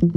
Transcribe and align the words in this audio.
Und 0.00 0.14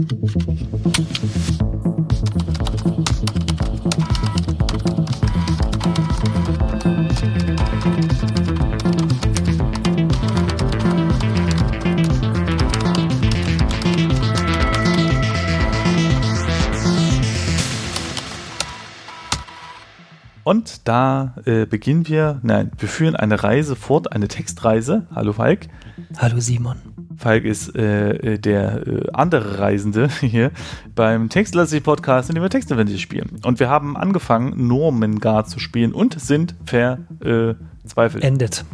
da 20.87 21.35
äh, 21.45 21.65
beginnen 21.65 22.07
wir, 22.07 22.39
nein, 22.43 22.69
wir 22.77 22.87
führen 22.87 23.15
eine 23.15 23.43
Reise 23.43 23.75
fort, 23.75 24.11
eine 24.11 24.27
Textreise. 24.27 25.07
Hallo 25.15 25.33
Falk. 25.33 25.69
Hallo 26.17 26.39
Simon. 26.39 26.90
Falk 27.21 27.45
ist 27.45 27.75
äh, 27.75 28.33
äh 28.33 28.37
der 28.39 28.87
äh, 28.87 29.07
andere 29.13 29.59
Reisende 29.59 30.09
hier 30.21 30.51
beim 30.95 31.29
Textlastig 31.29 31.83
Podcast, 31.83 32.29
in 32.29 32.35
dem 32.35 32.43
wir 32.43 32.49
Textevente 32.49 32.97
spielen. 32.97 33.39
Und 33.45 33.59
wir 33.59 33.69
haben 33.69 33.95
angefangen, 33.95 34.67
Normengard 34.67 35.47
zu 35.47 35.59
spielen 35.59 35.93
und 35.93 36.19
sind 36.19 36.55
verzweifelt. 36.65 38.23
Äh, 38.23 38.27
Endet. 38.27 38.65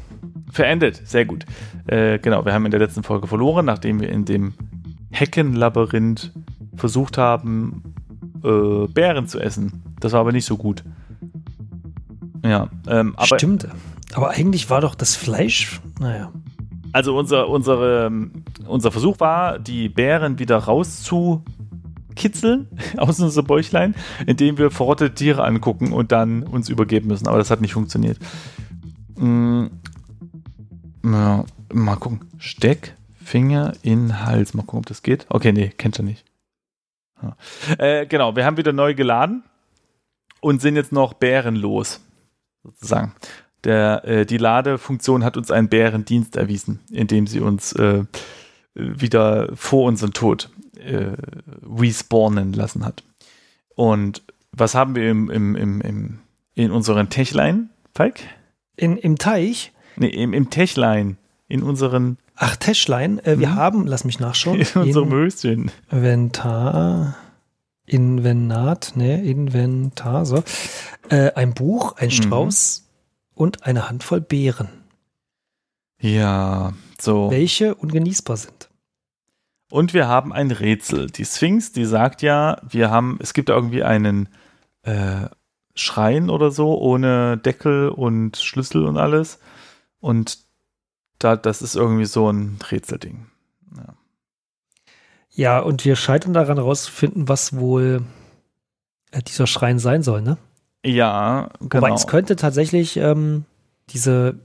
Verendet, 0.49 1.01
sehr 1.05 1.25
gut. 1.25 1.45
Äh, 1.87 2.19
genau, 2.19 2.45
wir 2.45 2.53
haben 2.53 2.65
in 2.65 2.71
der 2.71 2.79
letzten 2.79 3.03
Folge 3.03 3.27
verloren, 3.27 3.65
nachdem 3.65 3.99
wir 3.99 4.09
in 4.09 4.23
dem 4.23 4.53
Heckenlabyrinth 5.11 6.31
versucht 6.75 7.17
haben, 7.17 7.93
äh, 8.43 8.87
Bären 8.87 9.27
zu 9.27 9.39
essen. 9.39 9.83
Das 9.99 10.13
war 10.13 10.21
aber 10.21 10.31
nicht 10.31 10.45
so 10.45 10.55
gut. 10.55 10.85
Ja, 12.45 12.69
ähm, 12.87 13.13
aber. 13.17 13.37
Stimmt. 13.37 13.67
Aber 14.13 14.29
eigentlich 14.29 14.69
war 14.69 14.79
doch 14.79 14.95
das 14.95 15.17
Fleisch, 15.17 15.81
naja. 15.99 16.31
Also 16.97 17.15
unser, 17.15 17.47
unsere, 17.47 18.11
unser 18.65 18.91
Versuch 18.91 19.19
war, 19.19 19.59
die 19.59 19.87
Bären 19.87 20.39
wieder 20.39 20.57
rauszukitzeln 20.57 22.67
aus 22.97 23.19
unserem 23.19 23.45
Bäuchlein, 23.45 23.93
indem 24.25 24.57
wir 24.57 24.71
verrottete 24.71 25.13
Tiere 25.13 25.43
angucken 25.43 25.93
und 25.93 26.11
dann 26.11 26.41
uns 26.41 26.69
übergeben 26.69 27.09
müssen. 27.09 27.27
Aber 27.27 27.37
das 27.37 27.51
hat 27.51 27.61
nicht 27.61 27.73
funktioniert. 27.73 28.17
Mhm. 29.15 29.69
Ja, 31.03 31.45
mal 31.71 31.97
gucken. 31.97 32.21
Steck, 32.39 32.95
Finger 33.23 33.73
in 33.83 34.25
Hals. 34.25 34.55
Mal 34.55 34.63
gucken, 34.63 34.79
ob 34.79 34.87
das 34.87 35.03
geht. 35.03 35.27
Okay, 35.29 35.51
nee, 35.51 35.69
kennt 35.69 35.99
ihr 35.99 36.03
nicht. 36.03 36.25
Ja. 37.21 37.37
Äh, 37.77 38.07
genau, 38.07 38.35
wir 38.35 38.43
haben 38.43 38.57
wieder 38.57 38.73
neu 38.73 38.95
geladen 38.95 39.43
und 40.41 40.63
sind 40.63 40.75
jetzt 40.75 40.91
noch 40.91 41.13
bärenlos 41.13 42.01
sozusagen. 42.63 43.13
Der, 43.67 44.05
äh, 44.05 44.25
die 44.25 44.37
Ladefunktion 44.37 45.25
hat 45.25 45.35
uns 45.35 45.51
einen 45.51 45.67
Bärendienst 45.67 46.37
erwiesen, 46.37 46.79
indem 46.89 47.27
sie 47.27 47.41
uns 47.41 47.73
äh, 47.73 48.05
wieder 48.73 49.49
vor 49.55 49.83
unserem 49.83 50.13
Tod 50.13 50.49
äh, 50.79 51.17
respawnen 51.77 52.53
lassen 52.53 52.85
hat. 52.85 53.03
Und 53.75 54.23
was 54.53 54.73
haben 54.73 54.95
wir 54.95 55.11
im, 55.11 55.29
im, 55.29 55.55
im, 55.57 55.81
im, 55.81 56.19
in 56.55 56.71
unseren 56.71 57.09
Techlein, 57.09 57.69
Falk? 57.93 58.21
In, 58.77 58.95
Im 58.95 59.17
Teich? 59.17 59.73
Nee, 59.97 60.07
im, 60.07 60.31
im 60.31 60.49
Techlein. 60.49 61.17
In 61.49 61.61
unseren. 61.61 62.17
Ach, 62.35 62.55
Techlein. 62.55 63.19
Äh, 63.19 63.37
wir 63.37 63.49
hm? 63.49 63.55
haben, 63.55 63.87
lass 63.87 64.05
mich 64.05 64.19
nachschauen. 64.19 64.61
In 64.75 64.81
unserem 64.81 65.11
Höschen. 65.11 65.71
Inventar. 65.91 67.17
Invenat, 67.85 68.93
ne, 68.95 69.23
Inventar, 69.23 70.25
so. 70.25 70.43
Äh, 71.09 71.31
ein 71.33 71.53
Buch, 71.53 71.95
ein 71.97 72.07
mhm. 72.07 72.11
Strauß 72.11 72.81
mhm. 72.81 72.86
Und 73.37 73.63
eine 73.63 73.89
Handvoll 73.89 74.21
Beeren. 74.21 74.69
Ja, 75.99 76.73
so. 76.99 77.31
Welche 77.31 77.75
ungenießbar 77.75 78.37
sind. 78.37 78.69
Und 79.69 79.93
wir 79.93 80.07
haben 80.07 80.31
ein 80.31 80.51
Rätsel. 80.51 81.07
Die 81.07 81.25
Sphinx, 81.25 81.71
die 81.71 81.85
sagt 81.85 82.21
ja, 82.21 82.61
wir 82.67 82.89
haben, 82.89 83.17
es 83.21 83.33
gibt 83.33 83.49
irgendwie 83.49 83.83
einen 83.83 84.29
äh, 84.83 85.27
Schrein 85.75 86.29
oder 86.29 86.51
so, 86.51 86.77
ohne 86.77 87.37
Deckel 87.37 87.89
und 87.89 88.37
Schlüssel 88.37 88.85
und 88.85 88.97
alles. 88.97 89.39
Und 89.99 90.39
da, 91.19 91.35
das 91.35 91.61
ist 91.61 91.75
irgendwie 91.75 92.05
so 92.05 92.29
ein 92.31 92.59
Rätselding. 92.71 93.27
Ja. 93.75 93.93
Ja, 95.29 95.59
und 95.59 95.85
wir 95.85 95.95
scheitern 95.95 96.33
daran 96.33 96.57
herauszufinden, 96.57 97.27
was 97.27 97.55
wohl 97.55 98.01
äh, 99.11 99.21
dieser 99.21 99.45
Schrein 99.45 99.77
sein 99.77 100.01
soll, 100.01 100.21
ne? 100.21 100.37
Ja, 100.85 101.49
genau. 101.59 101.83
Wobei 101.83 101.93
es 101.93 102.07
könnte 102.07 102.35
tatsächlich 102.35 102.97
ähm, 102.97 103.45
diese, 103.89 104.39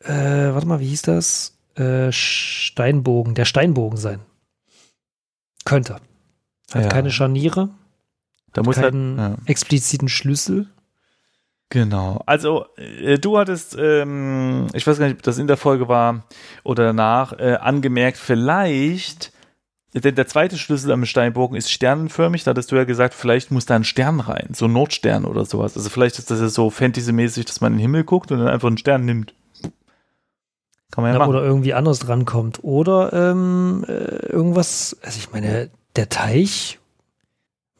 äh, 0.00 0.12
warte 0.52 0.66
mal, 0.66 0.80
wie 0.80 0.88
hieß 0.88 1.02
das? 1.02 1.56
Äh, 1.76 2.10
Steinbogen, 2.12 3.34
der 3.34 3.44
Steinbogen 3.44 3.98
sein. 3.98 4.20
Könnte. 5.64 5.96
Hat 6.72 6.82
ja. 6.82 6.88
keine 6.88 7.10
Scharniere. 7.10 7.70
Da 8.52 8.62
muss 8.62 8.76
keinen 8.76 9.20
halt, 9.20 9.38
ja. 9.38 9.44
expliziten 9.46 10.08
Schlüssel. 10.08 10.68
Genau. 11.70 12.22
Also 12.26 12.66
äh, 12.76 13.18
du 13.18 13.36
hattest, 13.38 13.76
ähm, 13.78 14.68
ich 14.74 14.86
weiß 14.86 14.98
gar 14.98 15.06
nicht, 15.06 15.16
ob 15.16 15.22
das 15.22 15.38
in 15.38 15.48
der 15.48 15.56
Folge 15.56 15.88
war 15.88 16.24
oder 16.62 16.84
danach, 16.84 17.32
äh, 17.32 17.56
angemerkt, 17.60 18.16
vielleicht 18.16 19.32
denn 19.94 20.14
der 20.16 20.26
zweite 20.26 20.58
Schlüssel 20.58 20.90
am 20.90 21.06
Steinbogen 21.06 21.56
ist 21.56 21.70
sternenförmig. 21.70 22.42
Da 22.42 22.50
hattest 22.50 22.72
du 22.72 22.76
ja 22.76 22.84
gesagt, 22.84 23.14
vielleicht 23.14 23.50
muss 23.50 23.66
da 23.66 23.76
ein 23.76 23.84
Stern 23.84 24.20
rein, 24.20 24.48
so 24.52 24.64
ein 24.64 24.72
Nordstern 24.72 25.24
oder 25.24 25.44
sowas. 25.44 25.76
Also 25.76 25.88
vielleicht 25.88 26.18
ist 26.18 26.30
das 26.30 26.40
ja 26.40 26.48
so 26.48 26.70
Fantasy-mäßig, 26.70 27.44
dass 27.44 27.60
man 27.60 27.72
in 27.72 27.78
den 27.78 27.82
Himmel 27.82 28.04
guckt 28.04 28.32
und 28.32 28.38
dann 28.38 28.48
einfach 28.48 28.68
einen 28.68 28.78
Stern 28.78 29.04
nimmt. 29.04 29.34
Kann 30.90 31.02
man 31.02 31.06
ja, 31.06 31.14
ja 31.14 31.18
machen. 31.18 31.30
Oder 31.30 31.44
irgendwie 31.44 31.74
anders 31.74 32.00
drankommt. 32.00 32.62
Oder 32.62 33.12
ähm, 33.12 33.84
äh, 33.88 34.26
irgendwas, 34.26 34.96
also 35.02 35.18
ich 35.18 35.32
meine, 35.32 35.70
der 35.96 36.08
Teich 36.08 36.78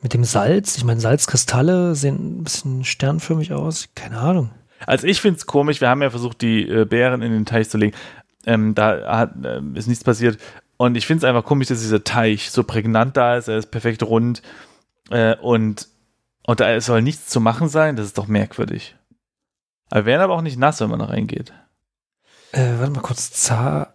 mit 0.01 0.15
dem 0.15 0.25
Salz, 0.25 0.77
ich 0.77 0.85
meine, 0.85 1.01
Salzkristalle 1.01 1.95
sehen 1.95 2.41
ein 2.41 2.45
bisschen 2.45 2.85
sternförmig 2.85 3.53
aus. 3.53 3.89
Keine 3.95 4.19
Ahnung. 4.19 4.51
Also 4.87 5.07
ich 5.07 5.21
finde 5.21 5.39
es 5.39 5.47
komisch, 5.47 5.81
wir 5.81 5.89
haben 5.89 6.03
ja 6.03 6.11
versucht, 6.11 6.43
die 6.43 6.69
äh, 6.69 6.85
Beeren 6.85 7.23
in 7.23 7.33
den 7.33 7.47
Teich 7.47 7.71
zu 7.71 7.79
legen. 7.79 7.97
Ähm, 8.47 8.75
da 8.75 9.19
hat, 9.19 9.33
äh, 9.45 9.61
ist 9.75 9.87
nichts 9.89 10.05
passiert. 10.05 10.39
Und 10.77 10.97
ich 10.97 11.07
finde 11.07 11.25
es 11.25 11.29
einfach 11.29 11.45
komisch, 11.45 11.69
dass 11.69 11.81
dieser 11.81 12.05
Teich 12.05 12.51
so 12.51 12.65
prägnant 12.65 13.17
da 13.17 13.37
ist. 13.37 13.49
Er 13.49 13.59
ist 13.59 13.71
perfekt 13.71 14.03
rund. 14.03 14.43
Äh, 15.11 15.37
und, 15.37 15.89
und 16.43 16.61
da 16.61 16.81
soll 16.81 17.03
nichts 17.03 17.29
zu 17.29 17.41
machen 17.41 17.69
sein. 17.69 17.97
Das 17.97 18.07
ist 18.07 18.19
doch 18.19 18.27
merkwürdig. 18.27 18.97
Aber 19.91 20.07
werden 20.07 20.23
aber 20.23 20.35
auch 20.35 20.43
nicht 20.43 20.59
nass, 20.59 20.81
wenn 20.81 20.91
man 20.91 20.99
da 20.99 21.07
reingeht. 21.07 21.53
Äh, 22.53 22.79
warte 22.79 22.93
mal 22.93 23.01
kurz. 23.01 23.33
Zar. 23.33 23.95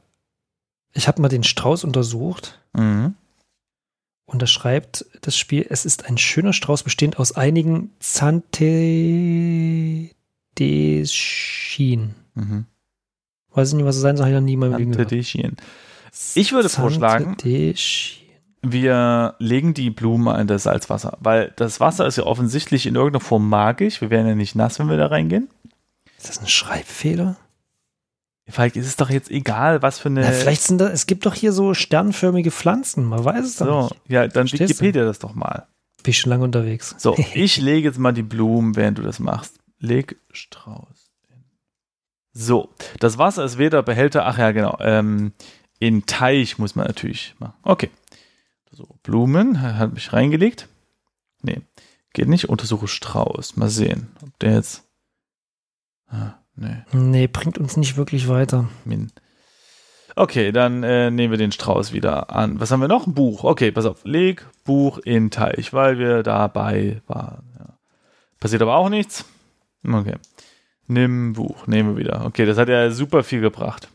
Ich 0.94 1.08
habe 1.08 1.22
mal 1.22 1.30
den 1.30 1.44
Strauß 1.44 1.84
untersucht. 1.84 2.60
Mhm. 2.74 3.16
Und 4.26 4.42
da 4.42 4.48
schreibt 4.48 5.06
das 5.22 5.38
Spiel, 5.38 5.66
es 5.70 5.86
ist 5.86 6.06
ein 6.06 6.20
schöner 6.20 6.54
Strauß 6.54 6.84
bestehend 6.84 7.18
aus 7.18 7.32
einigen 7.32 7.92
Zantedeschien. 8.00 10.12
Mhm. 12.36 12.66
Weiß 13.52 13.70
ich 13.70 13.76
nicht, 13.76 13.86
was 13.86 13.96
es 13.96 14.04
sein 14.04 14.18
soll, 14.18 14.28
ich 14.28 14.34
noch 14.34 14.42
nie 14.42 14.56
mal 14.56 14.72
Zantedeschien. 14.72 15.58
Ich 16.36 16.52
würde 16.52 16.70
vorschlagen, 16.70 17.38
wir 18.62 19.36
legen 19.40 19.74
die 19.74 19.90
Blume 19.90 20.40
in 20.40 20.48
das 20.48 20.64
Salzwasser, 20.64 21.18
weil 21.22 21.54
das 21.56 21.80
Wasser 21.80 22.06
ist 22.08 22.18
ja 22.18 22.26
offensichtlich 22.26 22.86
in 22.86 22.96
irgendeiner 22.96 23.24
Form 23.24 23.48
magisch. 23.48 24.02
Wir 24.02 24.10
werden 24.10 24.28
ja 24.28 24.36
nicht 24.36 24.56
nass, 24.56 24.80
wenn 24.80 24.90
wir 24.90 24.98
da 24.98 25.08
reingehen. 25.08 25.50
Ist 26.18 26.30
das 26.30 26.40
ein 26.40 26.48
Schreibfehler? 26.48 27.38
Falk, 28.52 28.76
ist 28.76 28.88
es 28.88 28.96
doch 28.96 29.10
jetzt 29.10 29.30
egal, 29.30 29.82
was 29.82 30.00
für 30.00 30.10
eine. 30.10 30.24
Ja, 30.24 30.32
vielleicht 30.32 30.64
sind 30.64 30.80
da, 30.80 30.88
es 30.90 31.06
gibt 31.06 31.26
doch 31.26 31.36
hier 31.36 31.52
so 31.52 31.74
sternförmige 31.74 32.52
Pflanzen, 32.52 33.06
man 33.06 33.24
weiß 33.24 33.46
es 33.46 33.56
doch 33.58 33.66
so, 33.66 33.82
nicht. 33.84 33.96
Ja, 34.08 34.28
dann 34.28 34.48
Verstehst 34.48 34.72
Wikipedia 34.72 35.04
du? 35.04 35.08
das 35.08 35.20
doch 35.20 35.36
mal. 35.36 35.68
Bin 36.04 36.12
ich 36.12 36.20
schon 36.20 36.32
lange 36.32 36.46
unterwegs. 36.46 36.96
So, 36.98 37.16
ich 37.34 37.58
lege 37.58 37.88
jetzt 37.88 38.00
mal 38.00 38.12
die 38.12 38.24
Blumen, 38.24 38.76
während 38.76 38.98
du 38.98 39.04
das 39.04 39.20
machst. 39.20 39.60
Leg 39.80 40.18
Strauß. 40.32 41.12
So, 42.34 42.70
das 43.00 43.18
Wasser 43.18 43.44
ist 43.44 43.58
weder 43.58 43.84
Behälter, 43.84 44.26
ach 44.26 44.38
ja, 44.38 44.52
genau. 44.52 44.78
Ähm, 44.80 45.34
in 45.80 46.06
Teich 46.06 46.58
muss 46.58 46.76
man 46.76 46.88
natürlich 46.88 47.36
machen. 47.40 47.56
Okay. 47.64 47.90
So, 48.72 48.88
Blumen 49.02 49.62
hat 49.62 49.94
mich 49.94 50.14
reingelegt. 50.14 50.68
Nee, 51.42 51.62
geht 52.14 52.28
nicht. 52.28 52.50
Untersuche 52.50 52.88
Strauß. 52.88 53.58
Mal 53.58 53.70
sehen, 53.70 54.10
ob 54.22 54.38
der 54.40 54.54
jetzt. 54.54 54.84
Ah, 56.08 56.34
nee. 56.56 56.84
Nee, 56.92 57.28
bringt 57.28 57.58
uns 57.58 57.78
nicht 57.78 57.98
wirklich 57.98 58.28
weiter. 58.28 58.70
Min. 58.86 59.12
Okay, 60.16 60.52
dann 60.52 60.84
äh, 60.84 61.12
nehmen 61.12 61.32
wir 61.32 61.38
den 61.38 61.52
Strauß 61.52 61.94
wieder 61.94 62.30
an. 62.32 62.60
Was 62.60 62.72
haben 62.72 62.82
wir 62.82 62.88
noch? 62.88 63.08
Ein 63.08 63.14
Buch. 63.14 63.44
Okay, 63.44 63.72
pass 63.72 63.86
auf. 63.86 64.04
Leg 64.04 64.46
Buch 64.66 64.98
in 65.00 65.32
Teich, 65.32 65.72
weil 65.72 65.98
wir 65.98 66.24
dabei 66.24 67.02
waren. 67.08 67.44
Ja. 67.58 67.78
Passiert 68.40 68.62
aber 68.62 68.76
auch 68.76 68.90
nichts. 68.90 69.26
Okay. 69.88 70.16
Nimm 70.88 71.34
Buch. 71.34 71.68
Nehmen 71.68 71.96
wir 71.96 71.98
wieder. 71.98 72.26
Okay, 72.26 72.46
das 72.46 72.58
hat 72.58 72.68
ja 72.70 72.92
super 72.92 73.24
viel 73.24 73.40
gebracht. 73.42 73.90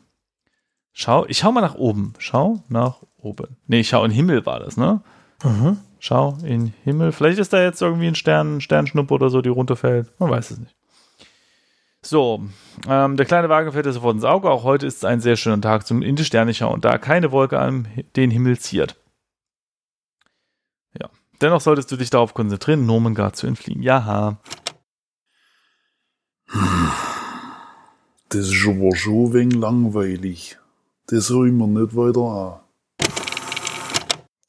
Schau, 0.96 1.26
ich 1.26 1.38
schau 1.38 1.50
mal 1.50 1.60
nach 1.60 1.74
oben. 1.74 2.12
Schau 2.18 2.62
nach 2.68 3.02
oben. 3.18 3.56
Nee, 3.66 3.80
ich 3.80 3.88
schau 3.88 4.04
in 4.04 4.12
den 4.12 4.16
Himmel 4.16 4.46
war 4.46 4.60
das, 4.60 4.76
ne? 4.76 5.02
Mhm. 5.42 5.78
Schau 5.98 6.38
in 6.42 6.66
den 6.66 6.74
Himmel. 6.84 7.10
Vielleicht 7.10 7.40
ist 7.40 7.52
da 7.52 7.60
jetzt 7.60 7.82
irgendwie 7.82 8.06
ein 8.06 8.14
Stern, 8.14 8.60
Sternschnuppe 8.60 9.12
oder 9.12 9.28
so, 9.28 9.42
die 9.42 9.48
runterfällt. 9.48 10.12
Man 10.20 10.30
weiß 10.30 10.52
es 10.52 10.58
nicht. 10.60 10.76
So, 12.00 12.44
ähm, 12.86 13.16
der 13.16 13.26
kleine 13.26 13.48
Wagen 13.48 13.72
fällt 13.72 13.86
sofort 13.92 14.14
ins 14.14 14.24
Auge. 14.24 14.48
Auch 14.50 14.62
heute 14.62 14.86
ist 14.86 14.98
es 14.98 15.04
ein 15.04 15.20
sehr 15.20 15.36
schöner 15.36 15.60
Tag 15.60 15.84
zum 15.84 16.00
in 16.00 16.14
die 16.14 16.24
Sterne 16.24 16.54
schauen, 16.54 16.80
da 16.80 16.96
keine 16.98 17.32
Wolke 17.32 17.58
an 17.58 17.88
den 18.14 18.30
Himmel 18.30 18.58
ziert. 18.58 18.96
Ja. 21.00 21.08
Dennoch 21.40 21.60
solltest 21.60 21.90
du 21.90 21.96
dich 21.96 22.10
darauf 22.10 22.34
konzentrieren, 22.34 22.86
Nomengard 22.86 23.34
zu 23.34 23.48
entfliehen. 23.48 23.82
Ja. 23.82 24.38
Das 28.28 28.40
ist 28.40 28.54
schon 28.54 28.80
ein 28.80 29.32
wenig 29.32 29.54
langweilig. 29.54 30.58
Das 31.06 31.28
ich 31.28 31.36
mir 31.36 31.66
nicht 31.68 31.94
weiter 31.94 32.20
an. 32.20 32.60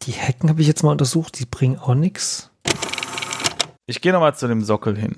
Die 0.04 0.14
Hecken 0.14 0.50
habe 0.50 0.62
ich 0.62 0.68
jetzt 0.68 0.84
mal 0.84 0.92
untersucht, 0.92 1.38
die 1.40 1.46
bringen 1.46 1.78
auch 1.78 1.96
nichts. 1.96 2.50
Ich 3.88 4.00
gehe 4.00 4.14
nochmal 4.14 4.36
zu 4.36 4.48
dem 4.48 4.64
Sockel 4.64 4.98
hin. 4.98 5.18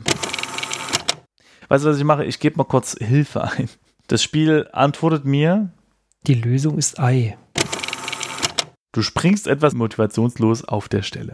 Weißt 1.68 1.86
du, 1.86 1.89
was 1.89 1.98
ich 1.98 2.04
mache? 2.04 2.25
Ich 2.25 2.39
gebe 2.39 2.57
mal 2.57 2.63
kurz 2.63 2.95
Hilfe 3.00 3.44
ein. 3.44 3.69
Das 4.07 4.24
Spiel 4.24 4.68
antwortet 4.72 5.25
mir. 5.25 5.69
Die 6.25 6.34
Lösung 6.34 6.78
ist 6.78 7.00
Ei. 7.00 7.38
Du 8.92 9.04
springst 9.04 9.45
etwas 9.45 9.75
motivationslos 9.75 10.63
auf 10.63 10.90
der 10.90 11.04
Stelle. 11.04 11.33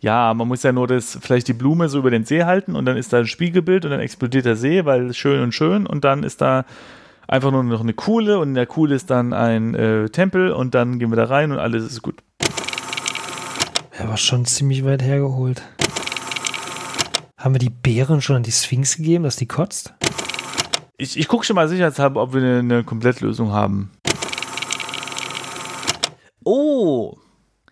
Ja, 0.00 0.32
man 0.32 0.48
muss 0.48 0.62
ja 0.62 0.72
nur 0.72 0.86
das, 0.86 1.18
vielleicht 1.20 1.48
die 1.48 1.52
Blume 1.52 1.90
so 1.90 1.98
über 1.98 2.10
den 2.10 2.24
See 2.24 2.44
halten 2.44 2.74
und 2.74 2.86
dann 2.86 2.96
ist 2.96 3.12
da 3.12 3.18
ein 3.18 3.26
Spiegelbild 3.26 3.84
und 3.84 3.90
dann 3.90 4.00
explodiert 4.00 4.46
der 4.46 4.56
See, 4.56 4.86
weil 4.86 5.12
schön 5.12 5.42
und 5.42 5.52
schön 5.52 5.86
und 5.86 6.04
dann 6.04 6.22
ist 6.22 6.40
da 6.40 6.64
einfach 7.28 7.50
nur 7.50 7.62
noch 7.62 7.80
eine 7.80 7.94
Kuhle 7.94 8.38
und 8.38 8.48
in 8.48 8.54
der 8.54 8.66
Kuhle 8.66 8.94
ist 8.94 9.10
dann 9.10 9.32
ein 9.32 9.74
äh, 9.74 10.08
Tempel 10.10 10.52
und 10.52 10.74
dann 10.74 10.98
gehen 10.98 11.10
wir 11.10 11.16
da 11.16 11.24
rein 11.24 11.52
und 11.52 11.58
alles 11.58 11.84
ist 11.84 12.02
gut. 12.02 12.22
Er 13.92 14.08
war 14.08 14.16
schon 14.16 14.44
ziemlich 14.44 14.84
weit 14.84 15.02
hergeholt. 15.02 15.62
Haben 17.38 17.54
wir 17.54 17.58
die 17.60 17.70
Bären 17.70 18.22
schon 18.22 18.36
an 18.36 18.42
die 18.42 18.52
Sphinx 18.52 18.96
gegeben, 18.96 19.24
dass 19.24 19.36
die 19.36 19.46
kotzt? 19.46 19.94
Ich, 20.96 21.18
ich 21.18 21.28
gucke 21.28 21.44
schon 21.44 21.56
mal 21.56 21.68
sicherheitshalber, 21.68 22.22
ob 22.22 22.32
wir 22.32 22.40
eine, 22.40 22.58
eine 22.58 22.84
Komplettlösung 22.84 23.52
haben. 23.52 23.90
Oh! 26.44 27.16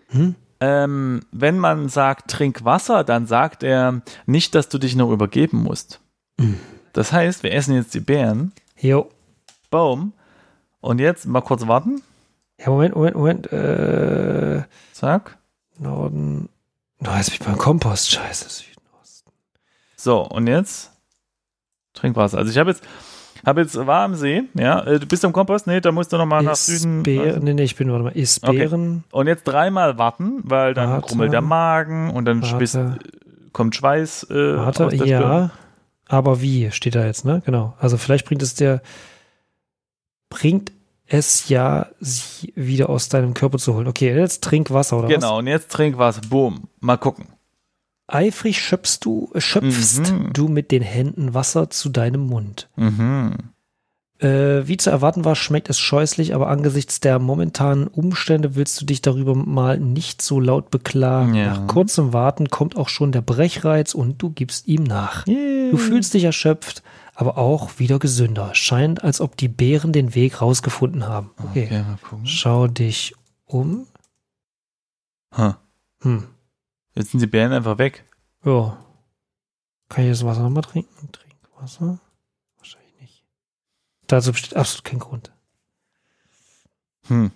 Hm? 0.08 0.34
Ähm, 0.60 1.20
wenn 1.32 1.58
man 1.58 1.88
sagt, 1.88 2.31
trink 2.31 2.64
Wasser, 2.64 3.02
dann 3.02 3.26
sagt 3.26 3.62
er 3.62 4.02
nicht, 4.26 4.54
dass 4.54 4.69
du 4.69 4.78
dich 4.78 4.94
noch 4.94 5.10
übergeben 5.10 5.62
musst. 5.62 6.00
Hm. 6.40 6.58
Das 6.93 7.12
heißt, 7.12 7.43
wir 7.43 7.52
essen 7.52 7.75
jetzt 7.75 7.94
die 7.94 8.00
Beeren. 8.00 8.52
Jo. 8.78 9.08
Boom. 9.72 10.12
Und 10.80 11.00
jetzt 11.00 11.26
mal 11.26 11.40
kurz 11.40 11.66
warten. 11.66 12.02
Ja, 12.60 12.69
Moment, 12.69 12.94
Moment, 12.94 13.16
Moment. 13.16 13.52
Äh, 13.52 14.62
Zack. 14.92 15.38
Norden. 15.78 16.48
Oh, 17.00 17.10
jetzt 17.16 17.30
bin 17.30 17.40
ich 17.40 17.46
beim 17.46 17.58
Kompost. 17.58 18.10
Scheiße, 18.10 18.48
Süden, 18.50 18.82
Osten. 19.00 19.32
So, 19.96 20.20
und 20.20 20.46
jetzt 20.46 20.92
Trinkwasser. 21.94 22.38
Also 22.38 22.50
ich 22.50 22.58
habe 22.58 22.70
jetzt, 22.70 22.84
habe 23.46 23.62
jetzt 23.62 23.74
war 23.74 24.04
am 24.04 24.14
See, 24.14 24.44
ja. 24.54 24.84
Äh, 24.84 25.00
du 25.00 25.06
bist 25.06 25.24
am 25.24 25.32
Kompost, 25.32 25.66
nee, 25.66 25.80
da 25.80 25.90
musst 25.90 26.12
du 26.12 26.18
nochmal 26.18 26.42
nach 26.42 26.54
Süden. 26.54 27.02
Bären, 27.02 27.42
nee, 27.42 27.54
nee, 27.54 27.62
ich 27.62 27.75
bin, 27.75 27.90
warte 27.90 28.04
mal, 28.04 28.10
ist 28.10 28.42
Bären. 28.42 29.04
Okay. 29.08 29.18
Und 29.18 29.26
jetzt 29.26 29.44
dreimal 29.44 29.96
warten, 29.96 30.40
weil 30.44 30.75
dann 30.75 30.90
warte. 30.90 31.06
krummelt 31.08 31.32
der 31.32 31.40
Magen 31.40 32.10
und 32.10 32.26
dann 32.26 32.44
spist, 32.44 32.78
kommt 33.52 33.75
Schweiß. 33.75 34.25
Äh, 34.30 34.56
warte, 34.58 34.94
ja. 34.94 35.18
Stirn. 35.18 35.50
Aber 36.08 36.42
wie 36.42 36.70
steht 36.72 36.94
da 36.94 37.06
jetzt, 37.06 37.25
ne? 37.25 37.40
Genau. 37.46 37.75
Also 37.78 37.96
vielleicht 37.96 38.26
bringt 38.26 38.42
es 38.42 38.54
der, 38.54 38.82
bringt 40.42 40.72
es 41.06 41.48
ja, 41.48 41.86
sie 42.00 42.52
wieder 42.56 42.90
aus 42.90 43.08
deinem 43.08 43.32
Körper 43.32 43.58
zu 43.58 43.74
holen. 43.74 43.86
Okay, 43.86 44.12
jetzt 44.16 44.42
trink 44.42 44.72
Wasser, 44.72 44.98
oder 44.98 45.06
genau, 45.06 45.18
was? 45.18 45.28
Genau, 45.28 45.38
und 45.38 45.46
jetzt 45.46 45.70
trink 45.70 45.98
Wasser. 45.98 46.22
Boom. 46.28 46.64
Mal 46.80 46.96
gucken. 46.96 47.26
Eifrig 48.08 48.60
schöpfst 48.60 48.98
du, 49.02 49.30
schöpfst 49.36 50.10
mhm. 50.10 50.32
du 50.32 50.48
mit 50.48 50.72
den 50.72 50.82
Händen 50.82 51.32
Wasser 51.32 51.70
zu 51.70 51.90
deinem 51.90 52.26
Mund. 52.26 52.68
Mhm. 52.74 53.36
Äh, 54.18 54.66
wie 54.66 54.76
zu 54.76 54.90
erwarten 54.90 55.24
war, 55.24 55.36
schmeckt 55.36 55.70
es 55.70 55.78
scheußlich, 55.78 56.34
aber 56.34 56.48
angesichts 56.48 56.98
der 56.98 57.20
momentanen 57.20 57.86
Umstände 57.86 58.56
willst 58.56 58.80
du 58.80 58.84
dich 58.84 59.00
darüber 59.00 59.36
mal 59.36 59.78
nicht 59.78 60.22
so 60.22 60.40
laut 60.40 60.70
beklagen. 60.70 61.34
Ja. 61.34 61.54
Nach 61.54 61.66
kurzem 61.68 62.12
Warten 62.12 62.48
kommt 62.48 62.76
auch 62.76 62.88
schon 62.88 63.12
der 63.12 63.22
Brechreiz 63.22 63.94
und 63.94 64.20
du 64.20 64.30
gibst 64.30 64.66
ihm 64.66 64.82
nach. 64.82 65.24
Yeah. 65.28 65.70
Du 65.70 65.76
fühlst 65.76 66.14
dich 66.14 66.24
erschöpft, 66.24 66.82
aber 67.22 67.38
auch 67.38 67.78
wieder 67.78 68.00
gesünder. 68.00 68.52
Scheint, 68.54 69.04
als 69.04 69.20
ob 69.20 69.36
die 69.36 69.48
Bären 69.48 69.92
den 69.92 70.16
Weg 70.16 70.42
rausgefunden 70.42 71.06
haben. 71.06 71.30
Okay, 71.38 71.66
okay 71.66 71.82
mal 71.82 71.96
gucken. 71.98 72.26
schau 72.26 72.66
dich 72.66 73.14
um. 73.44 73.86
Huh. 75.36 75.54
Hm. 76.00 76.26
Jetzt 76.94 77.12
sind 77.12 77.20
die 77.20 77.28
Bären 77.28 77.52
einfach 77.52 77.78
weg. 77.78 78.04
Ja. 78.44 78.76
Kann 79.88 80.04
ich 80.04 80.10
das 80.10 80.24
Wasser 80.24 80.42
nochmal 80.42 80.64
trinken? 80.64 81.12
Trinkwasser? 81.12 82.00
Wahrscheinlich 82.58 83.00
nicht. 83.00 83.25
Dazu 84.08 84.32
besteht 84.32 84.56
absolut 84.56 84.84
kein 84.84 84.98
Grund. 84.98 85.32
Hm. 87.06 87.30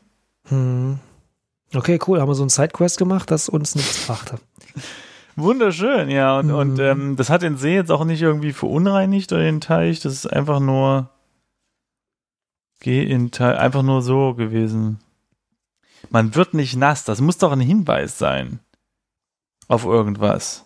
Hm. 0.49 0.99
Okay, 1.73 2.01
cool. 2.09 2.21
Haben 2.21 2.29
wir 2.29 2.35
so 2.35 2.45
ein 2.45 2.49
Sidequest 2.49 2.99
gemacht, 2.99 3.31
das 3.31 3.49
uns 3.49 3.77
nichts 3.77 4.01
gebracht 4.01 4.33
hat. 4.33 4.41
Wunderschön, 5.37 6.09
ja. 6.09 6.39
Und, 6.39 6.47
mhm. 6.47 6.55
und 6.55 6.79
ähm, 6.79 7.17
das 7.17 7.31
hat 7.31 7.43
den 7.43 7.57
See 7.57 7.75
jetzt 7.75 7.93
auch 7.93 8.05
nicht 8.05 8.23
irgendwie 8.23 8.53
verunreinigt 8.53 9.33
oder 9.33 9.43
den 9.43 9.61
Teich. 9.61 10.01
Das 10.01 10.13
ist 10.15 10.27
einfach 10.27 10.61
nur 10.61 11.11
geh 12.81 13.05
in 13.05 13.31
Teich, 13.31 13.59
einfach 13.59 13.83
nur 13.83 14.03
so 14.03 14.35
gewesen. 14.35 14.99
Man 16.11 16.35
wird 16.35 16.55
nicht 16.55 16.77
nass. 16.77 17.05
Das 17.05 17.21
muss 17.21 17.39
doch 17.39 17.53
ein 17.53 17.61
Hinweis 17.61 18.19
sein 18.19 18.61
auf 19.69 19.85
irgendwas. 19.85 20.65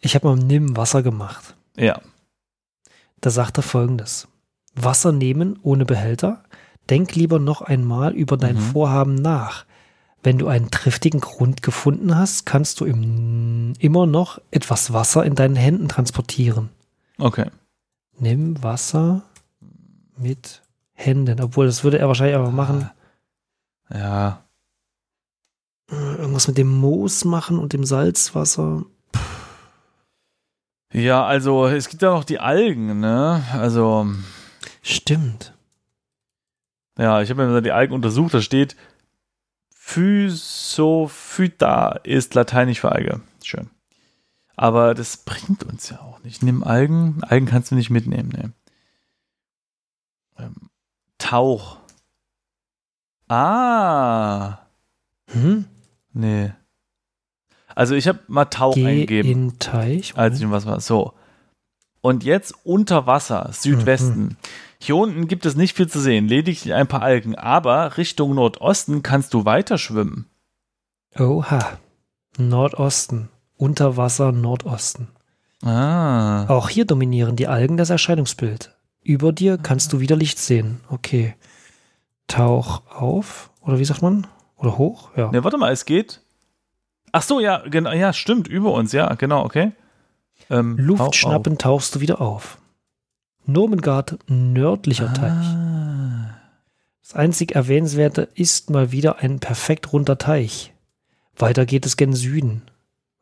Ich 0.00 0.14
habe 0.14 0.28
mal 0.28 0.36
Nimm 0.36 0.76
Wasser 0.76 1.02
gemacht. 1.02 1.54
Ja. 1.76 2.00
Da 3.20 3.30
sagt 3.30 3.58
er 3.58 3.62
folgendes. 3.62 4.28
Wasser 4.74 5.12
nehmen 5.12 5.58
ohne 5.62 5.84
Behälter. 5.84 6.44
Denk 6.90 7.14
lieber 7.14 7.38
noch 7.38 7.62
einmal 7.62 8.14
über 8.14 8.36
dein 8.36 8.56
mhm. 8.56 8.60
Vorhaben 8.60 9.14
nach. 9.14 9.64
Wenn 10.24 10.38
du 10.38 10.48
einen 10.48 10.70
triftigen 10.70 11.20
Grund 11.20 11.60
gefunden 11.60 12.16
hast, 12.16 12.46
kannst 12.46 12.80
du 12.80 12.86
im, 12.86 13.74
immer 13.78 14.06
noch 14.06 14.40
etwas 14.50 14.94
Wasser 14.94 15.22
in 15.22 15.34
deinen 15.34 15.54
Händen 15.54 15.86
transportieren. 15.86 16.70
Okay. 17.18 17.50
Nimm 18.18 18.62
Wasser 18.62 19.22
mit 20.16 20.62
Händen. 20.94 21.42
Obwohl, 21.42 21.66
das 21.66 21.84
würde 21.84 21.98
er 21.98 22.08
wahrscheinlich 22.08 22.36
aber 22.36 22.50
machen. 22.50 22.88
Ja. 23.92 24.42
Irgendwas 25.90 26.48
mit 26.48 26.56
dem 26.56 26.68
Moos 26.68 27.26
machen 27.26 27.58
und 27.58 27.74
dem 27.74 27.84
Salzwasser. 27.84 28.86
Ja, 30.90 31.26
also 31.26 31.66
es 31.66 31.90
gibt 31.90 32.00
ja 32.00 32.14
noch 32.14 32.24
die 32.24 32.38
Algen, 32.38 32.98
ne? 32.98 33.44
Also. 33.52 34.06
Stimmt. 34.80 35.52
Ja, 36.96 37.20
ich 37.20 37.28
habe 37.28 37.46
mir 37.46 37.60
die 37.60 37.72
Algen 37.72 37.92
untersucht, 37.92 38.32
da 38.32 38.40
steht, 38.40 38.74
Physophyta 39.86 41.90
ist 42.04 42.34
lateinisch 42.34 42.80
für 42.80 42.90
Alge. 42.90 43.20
Schön. 43.44 43.68
Aber 44.56 44.94
das 44.94 45.18
bringt 45.18 45.62
uns 45.62 45.90
ja 45.90 46.00
auch 46.00 46.22
nicht. 46.24 46.42
Nimm 46.42 46.64
Algen. 46.64 47.22
Algen 47.22 47.44
kannst 47.46 47.70
du 47.70 47.74
nicht 47.74 47.90
mitnehmen. 47.90 48.30
Ne. 48.30 48.52
Ähm, 50.38 50.70
Tauch. 51.18 51.78
Ah. 53.28 54.60
Hm? 55.30 55.66
Nee. 56.12 56.52
Also 57.68 57.94
ich 57.94 58.08
habe 58.08 58.20
mal 58.26 58.46
Tauch 58.46 58.74
Geh 58.74 58.86
eingegeben. 58.86 59.30
In 59.30 59.58
Teich. 59.58 60.16
Als 60.16 60.40
ich 60.40 60.50
was 60.50 60.66
war. 60.66 60.80
So. 60.80 61.12
Und 62.00 62.24
jetzt 62.24 62.54
unter 62.64 63.06
Wasser, 63.06 63.50
Südwesten. 63.52 64.22
Mhm. 64.22 64.36
Hier 64.84 64.96
unten 64.96 65.28
gibt 65.28 65.46
es 65.46 65.56
nicht 65.56 65.74
viel 65.74 65.88
zu 65.88 65.98
sehen, 65.98 66.28
lediglich 66.28 66.74
ein 66.74 66.86
paar 66.86 67.00
Algen, 67.00 67.36
aber 67.36 67.96
Richtung 67.96 68.34
Nordosten 68.34 69.02
kannst 69.02 69.32
du 69.32 69.46
weiter 69.46 69.78
schwimmen. 69.78 70.26
Oha. 71.18 71.78
Nordosten. 72.36 73.30
Unterwasser 73.56 74.30
Nordosten. 74.30 75.08
Ah. 75.62 76.44
Auch 76.48 76.68
hier 76.68 76.84
dominieren 76.84 77.34
die 77.34 77.46
Algen 77.46 77.78
das 77.78 77.88
Erscheinungsbild. 77.88 78.76
Über 79.00 79.32
dir 79.32 79.56
kannst 79.56 79.94
du 79.94 80.00
wieder 80.00 80.16
Licht 80.16 80.38
sehen. 80.38 80.82
Okay. 80.90 81.34
Tauch 82.26 82.82
auf. 82.90 83.50
Oder 83.62 83.78
wie 83.78 83.86
sagt 83.86 84.02
man? 84.02 84.26
Oder 84.58 84.76
hoch? 84.76 85.12
Ja. 85.16 85.30
Ne, 85.30 85.42
warte 85.42 85.56
mal, 85.56 85.72
es 85.72 85.86
geht. 85.86 86.20
Ach 87.10 87.22
so, 87.22 87.40
ja, 87.40 87.62
genau, 87.66 87.92
ja, 87.92 88.12
stimmt, 88.12 88.48
über 88.48 88.74
uns, 88.74 88.92
ja, 88.92 89.14
genau, 89.14 89.46
okay. 89.46 89.72
Ähm, 90.50 90.76
Luft 90.76 91.14
schnappen, 91.16 91.56
tauchst 91.56 91.94
du 91.94 92.00
wieder 92.00 92.20
auf. 92.20 92.58
Normengard 93.46 94.18
nördlicher 94.28 95.10
ah. 95.10 95.12
Teich. 95.12 95.64
Das 97.02 97.14
einzig 97.14 97.54
Erwähnenswerte 97.54 98.28
ist 98.34 98.70
mal 98.70 98.90
wieder 98.92 99.18
ein 99.18 99.38
perfekt 99.38 99.92
runder 99.92 100.18
Teich. 100.18 100.72
Weiter 101.36 101.66
geht 101.66 101.84
es 101.84 101.96
gen 101.96 102.14
Süden. 102.14 102.62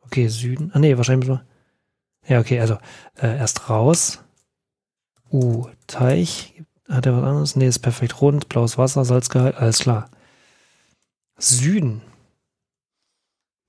Okay, 0.01 0.27
Süden. 0.27 0.71
Ah, 0.73 0.79
nee, 0.79 0.95
wahrscheinlich. 0.97 1.29
Ja, 2.27 2.39
okay, 2.39 2.59
also 2.59 2.77
äh, 3.15 3.37
erst 3.37 3.69
raus. 3.69 4.23
Uh, 5.31 5.67
Teich. 5.87 6.53
Hat 6.87 7.05
er 7.05 7.17
was 7.17 7.23
anderes? 7.23 7.55
Nee, 7.55 7.67
ist 7.67 7.79
perfekt 7.79 8.21
rund. 8.21 8.49
Blaues 8.49 8.77
Wasser, 8.77 9.03
Salzgehalt, 9.03 9.55
alles 9.55 9.79
klar. 9.79 10.09
Süden. 11.37 12.01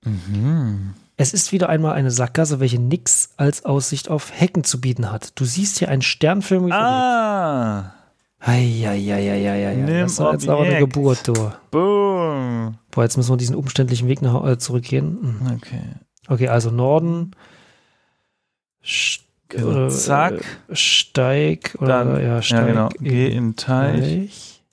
Mhm. 0.03 0.93
Es 1.17 1.33
ist 1.33 1.51
wieder 1.51 1.69
einmal 1.69 1.93
eine 1.93 2.11
Sackgasse, 2.11 2.59
welche 2.59 2.79
nichts 2.79 3.29
als 3.37 3.63
Aussicht 3.63 4.09
auf 4.09 4.31
Hecken 4.37 4.63
zu 4.63 4.81
bieten 4.81 5.11
hat. 5.11 5.39
Du 5.39 5.45
siehst 5.45 5.79
hier 5.79 5.89
ein 5.89 6.01
sternförmiges 6.01 6.75
Ah. 6.77 7.93
Eieieiei. 8.39 10.01
Das 10.01 10.19
war 10.19 10.33
jetzt 10.33 10.47
aber 10.47 10.63
eine 10.63 10.79
Geburt, 10.79 11.27
du. 11.27 11.33
Boom. 11.71 12.77
Boah, 12.91 13.03
jetzt 13.03 13.17
müssen 13.17 13.31
wir 13.31 13.37
diesen 13.37 13.55
umständlichen 13.55 14.07
Weg 14.07 14.21
nach, 14.21 14.45
äh, 14.45 14.57
zurückgehen. 14.57 15.17
Mhm. 15.21 15.55
Okay. 15.55 15.81
Okay, 16.27 16.47
also 16.49 16.69
Norden. 16.69 17.31
St 18.85 19.21
zack. 19.89 20.33
Äh, 20.67 20.75
steig. 20.75 21.75
Oder, 21.79 22.03
Dann, 22.03 22.21
ja, 22.21 22.41
steig. 22.41 22.59
Ja, 22.59 22.65
genau. 22.67 22.89
Geh 22.99 23.29
in 23.29 23.55
Teich. 23.55 24.63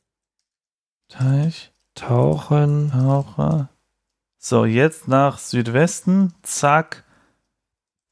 Teich. 1.09 1.73
Tauchen. 1.95 2.91
Tauche. 2.91 3.69
So, 4.45 4.65
jetzt 4.65 5.07
nach 5.07 5.39
Südwesten. 5.39 6.35
Zack. 6.43 7.05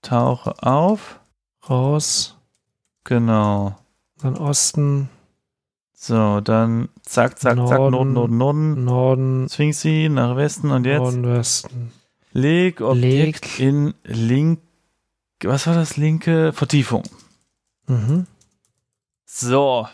Tauche 0.01 0.55
auf. 0.63 1.19
Raus. 1.69 2.37
Genau. 3.03 3.77
Dann 4.23 4.37
Osten. 4.37 5.09
So, 5.93 6.41
dann 6.41 6.89
zack, 7.03 7.41
zack, 7.41 7.57
Norden, 7.57 7.69
zack, 7.69 7.79
Norden, 7.81 8.13
Norden, 8.13 8.37
Norden. 8.39 8.85
Norden. 8.85 9.49
Sphinxi 9.51 10.09
nach 10.09 10.37
Westen 10.37 10.71
und 10.71 10.87
jetzt 10.87 11.01
Norden, 11.01 11.25
Westen. 11.25 11.93
leg 12.33 12.81
Objekt 12.81 13.59
Leg. 13.59 13.61
in 13.61 13.95
link. 14.05 14.61
Was 15.43 15.67
war 15.67 15.75
das? 15.75 15.97
Linke 15.97 16.53
Vertiefung. 16.53 17.03
Mhm. 17.89 18.29
So, 19.25 19.89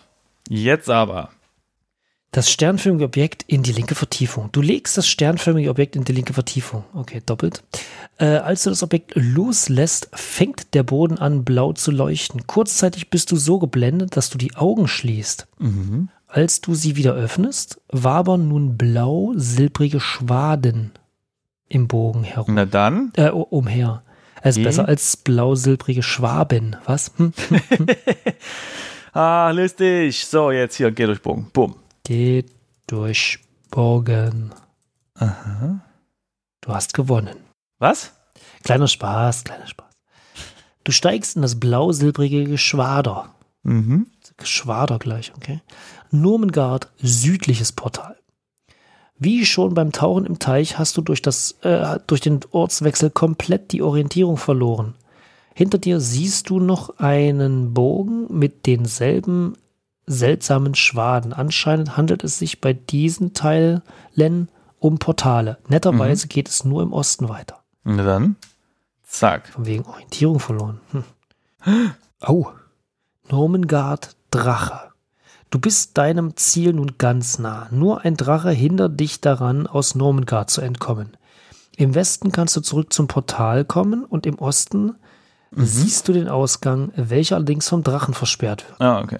jetzt 0.51 0.91
aber. 0.91 1.31
Das 2.37 2.51
sternförmige 2.51 3.07
Objekt 3.07 3.45
in 3.47 3.63
die 3.63 3.73
linke 3.73 3.95
Vertiefung. 3.95 4.51
Du 4.53 4.61
legst 4.61 4.99
das 4.99 5.09
sternförmige 5.09 5.71
Objekt 5.71 5.97
in 5.97 6.05
die 6.05 6.13
linke 6.13 6.35
Vertiefung. 6.35 6.85
Okay, 6.93 7.23
doppelt. 7.25 7.63
Äh, 8.19 8.27
als 8.27 8.65
du 8.65 8.69
das 8.69 8.83
Objekt 8.83 9.13
loslässt, 9.15 10.11
fängt 10.13 10.75
der 10.75 10.83
Boden 10.83 11.17
an, 11.17 11.47
blau 11.47 11.73
zu 11.73 11.91
leuchten. 11.91 12.47
Kurzzeitig 12.47 13.09
bist 13.09 13.33
du 13.33 13.37
so 13.37 13.59
geblendet, 13.59 14.19
dass 14.19 14.29
du 14.29 14.37
die 14.37 14.55
Augen 14.55 14.87
schließt. 14.87 15.47
Mhm. 15.61 16.11
Als 16.27 16.61
du 16.61 16.75
sie 16.75 16.97
wieder 16.97 17.15
öffnest, 17.15 17.81
wabern 17.89 18.49
nun 18.49 18.77
blau-silbrige 18.77 20.01
Schwaden 20.01 20.91
im 21.71 21.89
Bogen 21.89 22.23
herum. 22.23 22.55
Na 22.55 22.67
dann. 22.67 23.13
Äh, 23.17 23.31
umher. 23.31 24.03
Es 24.43 24.59
ist 24.59 24.63
besser 24.63 24.87
als 24.87 25.17
blau-silbrige 25.17 26.03
Schwaben. 26.03 26.77
Was? 26.85 27.13
Hm? 27.17 27.33
Ah, 29.15 29.51
lustig. 29.53 30.27
So, 30.27 30.51
jetzt 30.51 30.77
hier, 30.77 30.91
geh 30.91 31.07
durch 31.07 31.23
Bogen. 31.23 31.49
Bumm. 31.55 31.77
Geht 32.07 32.53
durch 32.87 33.41
Bogen. 33.69 34.55
Aha. 35.15 35.81
Du 36.61 36.69
hast 36.69 36.95
gewonnen. 36.95 37.35
Was? 37.81 38.13
Kleiner 38.63 38.87
Spaß, 38.87 39.43
kleiner 39.43 39.67
Spaß. 39.67 39.93
Du 40.85 40.93
steigst 40.93 41.35
in 41.35 41.43
das 41.43 41.59
blau-silbrige 41.59 42.45
Geschwader. 42.45 43.35
Mhm. 43.65 44.07
Geschwader 44.37 45.01
gleich, 45.01 45.33
okay? 45.35 45.63
Nurmengard, 46.13 46.93
südliches 46.99 47.73
Portal. 47.73 48.17
Wie 49.19 49.45
schon 49.45 49.75
beim 49.75 49.91
Tauchen 49.91 50.27
im 50.27 50.39
Teich 50.39 50.79
hast 50.79 50.97
du 50.97 51.03
durch, 51.03 51.23
das, 51.23 51.57
äh, 51.63 51.99
durch 52.07 52.21
den 52.21 52.39
Ortswechsel 52.53 53.11
komplett 53.11 53.73
die 53.73 53.83
Orientierung 53.83 54.37
verloren. 54.37 54.95
Hinter 55.55 55.79
dir 55.79 55.99
siehst 55.99 56.51
du 56.51 56.61
noch 56.61 57.01
einen 57.01 57.75
Bogen 57.75 58.29
mit 58.31 58.67
denselben 58.67 59.57
seltsamen 60.07 60.75
Schwaden. 60.75 61.33
Anscheinend 61.33 61.97
handelt 61.97 62.25
es 62.25 62.39
sich 62.39 62.61
bei 62.61 62.73
diesen 62.73 63.35
Teilen 63.35 63.83
um 64.79 64.99
Portale. 64.99 65.59
Netterweise 65.69 66.29
geht 66.29 66.49
es 66.49 66.65
nur 66.65 66.83
im 66.83 66.93
Osten 66.93 67.29
weiter. 67.29 67.63
Na 67.85 68.03
dann. 68.03 68.37
Zack. 69.03 69.49
Von 69.49 69.67
wegen 69.67 69.85
Orientierung 69.85 70.41
verloren. 70.41 70.81
Hm. 70.93 71.05
Oh. 72.27 72.47
Normengard 73.29 74.17
Drache. 74.31 74.93
Du 75.51 75.59
bist 75.59 75.99
deinem 75.99 76.37
Ziel 76.37 76.73
nun 76.73 76.99
ganz 76.99 77.39
nah. 77.39 77.69
Nur 77.71 78.05
ein 78.05 78.17
Drache 78.17 78.51
hindert 78.51 78.99
dich 78.99 79.21
daran, 79.21 79.67
aus 79.67 79.95
Normengard 79.95 80.49
zu 80.49 80.61
entkommen. 80.61 81.17
Im 81.77 81.95
Westen 81.95 82.33
kannst 82.33 82.57
du 82.57 82.61
zurück 82.61 82.93
zum 82.93 83.07
Portal 83.07 83.65
kommen 83.65 84.05
und 84.05 84.25
im 84.27 84.39
Osten 84.39 84.95
siehst 85.53 86.09
du 86.09 86.13
den 86.13 86.29
Ausgang, 86.29 86.91
welcher 86.97 87.37
allerdings 87.37 87.69
vom 87.69 87.83
Drachen 87.83 88.15
versperrt 88.15 88.67
wird. 88.69 88.81
Ah, 88.81 89.01
okay. 89.01 89.19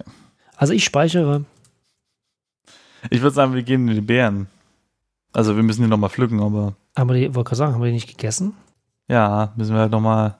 Also 0.57 0.73
ich 0.73 0.83
speichere. 0.83 1.45
Ich 3.09 3.21
würde 3.21 3.33
sagen, 3.35 3.53
wir 3.53 3.63
gehen 3.63 3.87
in 3.87 3.93
die 3.95 4.01
Bären. 4.01 4.47
Also 5.33 5.55
wir 5.55 5.63
müssen 5.63 5.83
die 5.83 5.87
nochmal 5.87 6.09
pflücken, 6.09 6.41
aber 6.41 6.73
Haben 6.97 7.09
wir 7.09 7.15
die, 7.15 7.35
wollte 7.35 7.49
gerade 7.49 7.55
sagen, 7.57 7.73
haben 7.73 7.81
wir 7.81 7.87
die 7.87 7.93
nicht 7.93 8.07
gegessen? 8.09 8.53
ja, 9.09 9.53
müssen 9.55 9.73
wir 9.73 9.79
halt 9.81 9.91
nochmal 9.91 10.37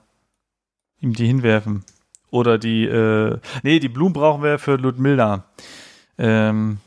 ihm 1.00 1.14
die 1.14 1.26
hinwerfen. 1.26 1.84
Oder 2.30 2.58
die, 2.58 2.84
äh, 2.84 3.38
nee, 3.62 3.78
die 3.78 3.88
Blumen 3.88 4.12
brauchen 4.12 4.42
wir 4.42 4.58
für 4.58 4.76
Ludmilla. 4.76 5.44
Ähm, 6.18 6.78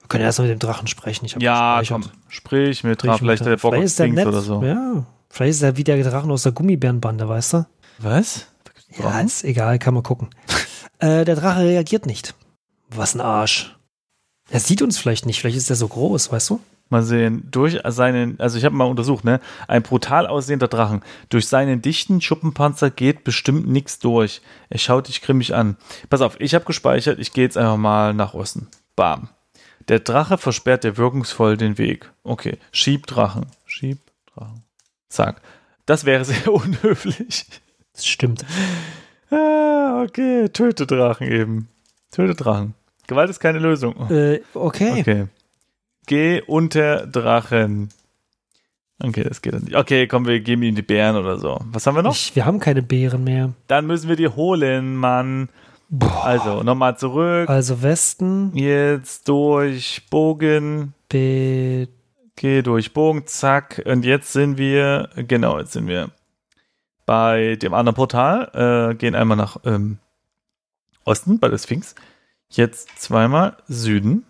Wir 0.00 0.08
können 0.08 0.24
erst 0.24 0.38
mal 0.38 0.44
mit 0.48 0.52
dem 0.52 0.60
Drachen 0.60 0.86
sprechen. 0.86 1.26
Ja, 1.40 1.82
komm, 1.86 2.04
sprich 2.28 2.84
mit 2.84 3.02
Drachen, 3.02 3.18
vielleicht 3.18 3.42
mit 3.42 3.50
der 3.50 3.56
Bock 3.58 3.72
Vielleicht 3.74 3.86
ist 3.86 3.98
der 3.98 4.06
Dings 4.06 4.16
nett. 4.16 4.26
oder 4.28 4.40
so. 4.40 4.62
Ja, 4.62 5.04
vielleicht 5.28 5.56
ist 5.56 5.62
er 5.62 5.76
wie 5.76 5.84
der 5.84 6.02
Drachen 6.02 6.30
aus 6.30 6.44
der 6.44 6.52
Gummibärenbande, 6.52 7.28
weißt 7.28 7.52
du? 7.54 7.66
Was? 7.98 8.46
Ja, 8.96 9.20
ist 9.20 9.44
egal, 9.44 9.78
kann 9.78 9.92
man 9.92 10.02
gucken. 10.04 10.30
äh, 11.00 11.24
der 11.26 11.34
Drache 11.36 11.60
reagiert 11.60 12.06
nicht. 12.06 12.34
Was 12.90 13.14
ein 13.14 13.20
Arsch. 13.20 13.76
Er 14.50 14.60
sieht 14.60 14.82
uns 14.82 14.98
vielleicht 14.98 15.26
nicht, 15.26 15.40
vielleicht 15.40 15.56
ist 15.56 15.70
er 15.70 15.76
so 15.76 15.88
groß, 15.88 16.30
weißt 16.30 16.50
du? 16.50 16.60
Mal 16.88 17.02
sehen, 17.02 17.48
durch 17.50 17.80
seinen, 17.88 18.38
also 18.38 18.58
ich 18.58 18.64
habe 18.64 18.76
mal 18.76 18.84
untersucht, 18.84 19.24
ne, 19.24 19.40
ein 19.66 19.82
brutal 19.82 20.28
aussehender 20.28 20.68
Drachen. 20.68 21.02
Durch 21.30 21.48
seinen 21.48 21.82
dichten 21.82 22.20
Schuppenpanzer 22.20 22.90
geht 22.90 23.24
bestimmt 23.24 23.66
nichts 23.66 23.98
durch. 23.98 24.40
Er 24.70 24.78
schaut 24.78 25.08
dich 25.08 25.20
grimmig 25.20 25.52
an. 25.52 25.76
Pass 26.10 26.20
auf, 26.20 26.40
ich 26.40 26.54
habe 26.54 26.64
gespeichert, 26.64 27.18
ich 27.18 27.32
gehe 27.32 27.42
jetzt 27.42 27.58
einfach 27.58 27.76
mal 27.76 28.14
nach 28.14 28.34
Osten. 28.34 28.68
Bam. 28.94 29.28
Der 29.88 29.98
Drache 29.98 30.38
versperrt 30.38 30.84
dir 30.84 30.96
wirkungsvoll 30.96 31.56
den 31.56 31.76
Weg. 31.76 32.12
Okay, 32.22 32.58
schieb 32.70 33.08
Drachen. 33.08 33.46
Schieb 33.66 33.98
Drachen. 34.32 34.62
Zack. 35.08 35.42
Das 35.86 36.04
wäre 36.04 36.24
sehr 36.26 36.52
unhöflich. 36.52 37.46
Das 37.92 38.06
stimmt. 38.06 38.44
Ah, 39.30 40.02
okay, 40.04 40.48
töte 40.50 40.86
Drachen 40.86 41.26
eben. 41.26 41.68
Töte 42.16 42.34
Drachen. 42.34 42.72
Gewalt 43.06 43.28
ist 43.28 43.40
keine 43.40 43.58
Lösung. 43.58 44.08
Äh, 44.10 44.40
okay. 44.54 45.00
Okay. 45.00 45.26
Geh 46.06 46.40
unter 46.40 47.06
Drachen. 47.06 47.90
Okay, 49.02 49.22
das 49.22 49.42
geht 49.42 49.52
dann 49.52 49.64
nicht. 49.64 49.76
Okay, 49.76 50.06
komm, 50.06 50.26
wir 50.26 50.40
geben 50.40 50.62
ihm 50.62 50.74
die 50.74 50.80
Bären 50.80 51.16
oder 51.16 51.38
so. 51.38 51.60
Was 51.66 51.86
haben 51.86 51.94
wir 51.94 52.02
noch? 52.02 52.14
Ich, 52.14 52.34
wir 52.34 52.46
haben 52.46 52.58
keine 52.58 52.80
Beeren 52.80 53.22
mehr. 53.22 53.52
Dann 53.66 53.86
müssen 53.86 54.08
wir 54.08 54.16
die 54.16 54.28
holen, 54.28 54.96
Mann. 54.96 55.50
Also, 56.22 56.62
nochmal 56.62 56.96
zurück. 56.96 57.50
Also 57.50 57.82
Westen, 57.82 58.50
Jetzt 58.54 59.28
durch 59.28 60.06
Bogen. 60.08 60.94
B, 61.10 61.86
Geh 62.34 62.62
durch 62.62 62.94
Bogen, 62.94 63.26
zack. 63.26 63.82
Und 63.84 64.06
jetzt 64.06 64.32
sind 64.32 64.56
wir, 64.56 65.10
genau, 65.16 65.58
jetzt 65.58 65.72
sind 65.72 65.86
wir 65.86 66.12
bei 67.04 67.56
dem 67.56 67.74
anderen 67.74 67.94
Portal. 67.94 68.90
Äh, 68.92 68.94
gehen 68.94 69.14
einmal 69.14 69.36
nach 69.36 69.58
ähm, 69.66 69.98
Osten, 71.06 71.38
bei 71.38 71.48
der 71.48 71.58
Sphinx. 71.58 71.94
Jetzt 72.48 72.98
zweimal 73.00 73.56
Süden. 73.68 74.24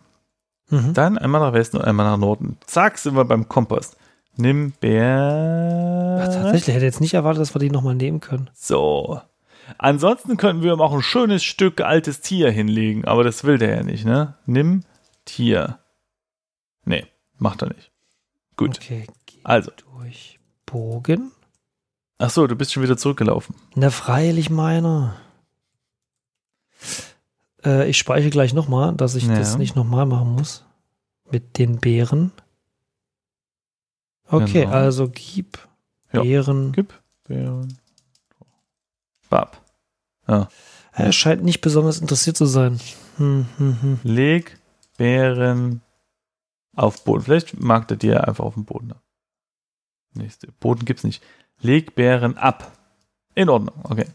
mhm. 0.71 0.95
Dann 0.95 1.19
einmal 1.19 1.41
nach 1.41 1.53
Westen 1.53 1.77
und 1.79 1.85
einmal 1.85 2.07
nach 2.07 2.17
Norden. 2.19 2.59
Zack, 2.67 2.99
sind 2.99 3.17
wir 3.17 3.25
beim 3.25 3.49
Kompass. 3.49 3.97
Nimm 4.37 4.73
Bär. 4.73 6.21
Ach, 6.23 6.33
tatsächlich, 6.33 6.75
hätte 6.75 6.85
jetzt 6.85 7.01
nicht 7.01 7.15
erwartet, 7.15 7.41
dass 7.41 7.55
wir 7.55 7.59
die 7.59 7.71
nochmal 7.71 7.95
nehmen 7.95 8.21
können. 8.21 8.51
So. 8.55 9.21
Ansonsten 9.79 10.37
könnten 10.37 10.63
wir 10.63 10.73
ihm 10.75 10.81
auch 10.81 10.93
ein 10.93 11.03
schönes 11.03 11.43
Stück 11.43 11.81
altes 11.81 12.21
Tier 12.21 12.51
hinlegen, 12.51 13.05
aber 13.07 13.25
das 13.25 13.45
will 13.45 13.59
der 13.59 13.77
ja 13.77 13.83
nicht, 13.83 14.05
ne? 14.05 14.35
Nimm 14.47 14.85
Tier. 15.25 15.79
Nee, 16.85 17.07
macht 17.39 17.63
er 17.63 17.69
nicht. 17.69 17.91
Gut. 18.57 18.77
Okay, 18.77 19.07
geh 19.27 19.41
Also. 19.43 19.73
durch 19.97 20.39
Bogen. 20.67 21.33
Ach 22.19 22.31
so, 22.31 22.47
du 22.47 22.55
bist 22.57 22.73
schon 22.73 22.83
wieder 22.83 22.97
zurückgelaufen. 22.97 23.55
Na, 23.75 23.91
freilich 23.91 24.51
meiner. 24.51 25.17
Äh, 27.67 27.89
ich 27.91 27.99
speichere 27.99 28.31
gleich 28.31 28.55
nochmal, 28.55 28.95
dass 28.95 29.15
ich 29.17 29.27
Ja. 29.27 29.35
das 29.37 29.59
nicht 29.59 29.77
nochmal 29.77 30.07
machen 30.07 30.33
muss. 30.35 30.65
Mit 31.31 31.59
den 31.59 31.79
Beeren. 31.79 32.33
Okay, 34.29 34.63
Genau. 34.63 34.73
also 34.73 35.09
gib 35.13 35.59
Ja. 36.13 36.23
Beeren. 36.23 36.73
Gib 36.73 36.95
Bären. 37.25 37.79
Bab. 39.29 39.61
Ja. 40.29 40.49
Er 40.93 41.13
scheint 41.13 41.45
nicht 41.45 41.61
besonders 41.61 41.99
interessiert 42.01 42.37
zu 42.37 42.47
sein. 42.47 42.81
Hm, 43.17 43.47
hm, 43.59 43.83
hm. 43.83 44.01
Leg 44.03 44.59
Bären 44.97 45.83
auf 46.75 47.05
Boden. 47.05 47.23
Vielleicht 47.23 47.61
mag 47.61 47.89
der 47.89 47.97
dir 47.97 48.27
einfach 48.27 48.45
auf 48.45 48.55
dem 48.55 48.65
Boden 48.65 48.93
ab. 48.93 49.03
Nächste. 50.15 50.49
Boden 50.61 50.85
gibt's 50.85 51.05
nicht. 51.05 51.23
Leg 51.61 51.95
Bären 51.95 52.37
ab. 52.39 52.73
In 53.35 53.49
Ordnung, 53.51 53.75
okay. 53.85 54.07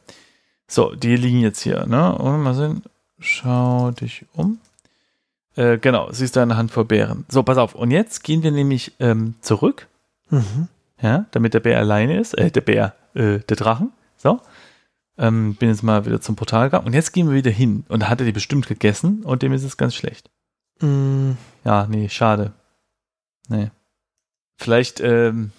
So, 0.67 0.95
die 0.95 1.15
liegen 1.15 1.41
jetzt 1.41 1.61
hier, 1.61 1.85
ne? 1.85 2.15
Und 2.17 2.41
mal 2.41 2.55
sehen. 2.55 2.83
Schau 3.21 3.91
dich 3.91 4.25
um. 4.33 4.59
Äh, 5.55 5.77
genau, 5.77 6.11
siehst 6.11 6.35
du 6.35 6.39
eine 6.39 6.57
Handvoll 6.57 6.85
Bären. 6.85 7.25
So, 7.29 7.43
pass 7.43 7.57
auf. 7.57 7.75
Und 7.75 7.91
jetzt 7.91 8.23
gehen 8.23 8.43
wir 8.43 8.51
nämlich 8.51 8.93
ähm, 8.99 9.35
zurück, 9.41 9.87
Mhm. 10.29 10.67
ja, 11.01 11.25
damit 11.31 11.53
der 11.53 11.59
Bär 11.59 11.77
alleine 11.77 12.19
ist. 12.19 12.33
Äh, 12.37 12.51
der 12.51 12.61
Bär, 12.61 12.95
äh, 13.13 13.39
der 13.39 13.57
Drachen. 13.57 13.91
So. 14.17 14.39
Ähm, 15.17 15.55
bin 15.55 15.69
jetzt 15.69 15.83
mal 15.83 16.05
wieder 16.05 16.21
zum 16.21 16.35
Portal 16.35 16.67
gegangen. 16.67 16.87
Und 16.87 16.93
jetzt 16.93 17.11
gehen 17.11 17.27
wir 17.29 17.35
wieder 17.35 17.51
hin. 17.51 17.85
Und 17.89 18.01
da 18.03 18.09
hat 18.09 18.19
er 18.21 18.25
die 18.25 18.31
bestimmt 18.31 18.67
gegessen 18.67 19.23
und 19.23 19.41
dem 19.43 19.51
ist 19.53 19.63
es 19.63 19.77
ganz 19.77 19.93
schlecht. 19.93 20.29
Mm, 20.79 21.31
Ja, 21.65 21.85
nee, 21.87 22.07
schade. 22.09 22.53
Nee. 23.49 23.69
Vielleicht 24.57 24.99
ähm, 25.01 25.51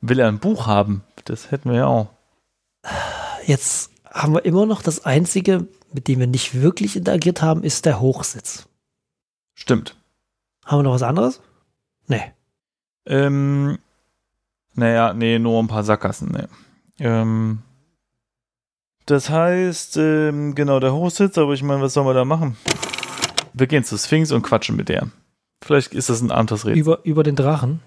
will 0.00 0.18
er 0.18 0.28
ein 0.28 0.38
Buch 0.38 0.66
haben. 0.66 1.02
Das 1.26 1.50
hätten 1.50 1.70
wir 1.70 1.76
ja 1.76 1.86
auch. 1.86 2.08
Jetzt 3.46 3.90
haben 4.10 4.32
wir 4.34 4.44
immer 4.44 4.64
noch 4.66 4.82
das 4.82 5.04
Einzige, 5.04 5.66
mit 5.96 6.08
dem 6.08 6.20
wir 6.20 6.26
nicht 6.26 6.60
wirklich 6.60 6.94
interagiert 6.94 7.40
haben, 7.40 7.62
ist 7.62 7.86
der 7.86 8.00
Hochsitz. 8.00 8.68
Stimmt. 9.54 9.96
Haben 10.66 10.80
wir 10.80 10.82
noch 10.82 10.92
was 10.92 11.02
anderes? 11.02 11.40
Nee. 12.06 12.34
Ähm, 13.06 13.78
naja, 14.74 15.14
nee, 15.14 15.38
nur 15.38 15.58
ein 15.62 15.68
paar 15.68 15.84
Sackgassen, 15.84 16.32
nee. 16.32 16.46
Ähm, 16.98 17.60
das 19.06 19.30
heißt, 19.30 19.96
ähm, 19.96 20.54
genau, 20.54 20.80
der 20.80 20.92
Hochsitz, 20.92 21.38
aber 21.38 21.54
ich 21.54 21.62
meine, 21.62 21.80
was 21.80 21.94
sollen 21.94 22.06
wir 22.06 22.12
da 22.12 22.26
machen? 22.26 22.58
Wir 23.54 23.66
gehen 23.66 23.82
zu 23.82 23.96
Sphinx 23.96 24.32
und 24.32 24.42
quatschen 24.42 24.76
mit 24.76 24.90
der. 24.90 25.08
Vielleicht 25.64 25.94
ist 25.94 26.10
das 26.10 26.20
ein 26.20 26.30
Abenteuersreden. 26.30 26.78
Über, 26.78 27.02
über 27.04 27.22
den 27.22 27.36
Drachen? 27.36 27.80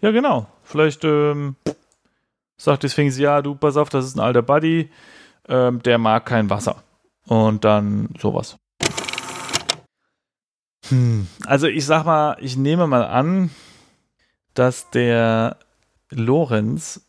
Ja, 0.00 0.12
genau. 0.12 0.46
Vielleicht 0.62 1.02
ähm, 1.02 1.56
sagt 2.56 2.84
die 2.84 2.88
Sphinx, 2.88 3.18
ja, 3.18 3.42
du, 3.42 3.56
pass 3.56 3.76
auf, 3.76 3.88
das 3.88 4.04
ist 4.04 4.14
ein 4.16 4.20
alter 4.20 4.42
Buddy, 4.42 4.90
ähm, 5.48 5.82
der 5.82 5.98
mag 5.98 6.24
kein 6.24 6.50
Wasser. 6.50 6.84
Und 7.28 7.64
dann 7.64 8.08
sowas. 8.18 8.56
Hm. 10.88 11.28
Also 11.44 11.66
ich 11.66 11.84
sag 11.84 12.04
mal, 12.04 12.36
ich 12.40 12.56
nehme 12.56 12.86
mal 12.86 13.04
an, 13.04 13.50
dass 14.54 14.90
der 14.90 15.58
Lorenz 16.10 17.06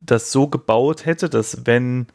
das 0.00 0.32
so 0.32 0.48
gebaut 0.48 1.06
hätte, 1.06 1.28
dass 1.28 1.66
wenn 1.66 2.06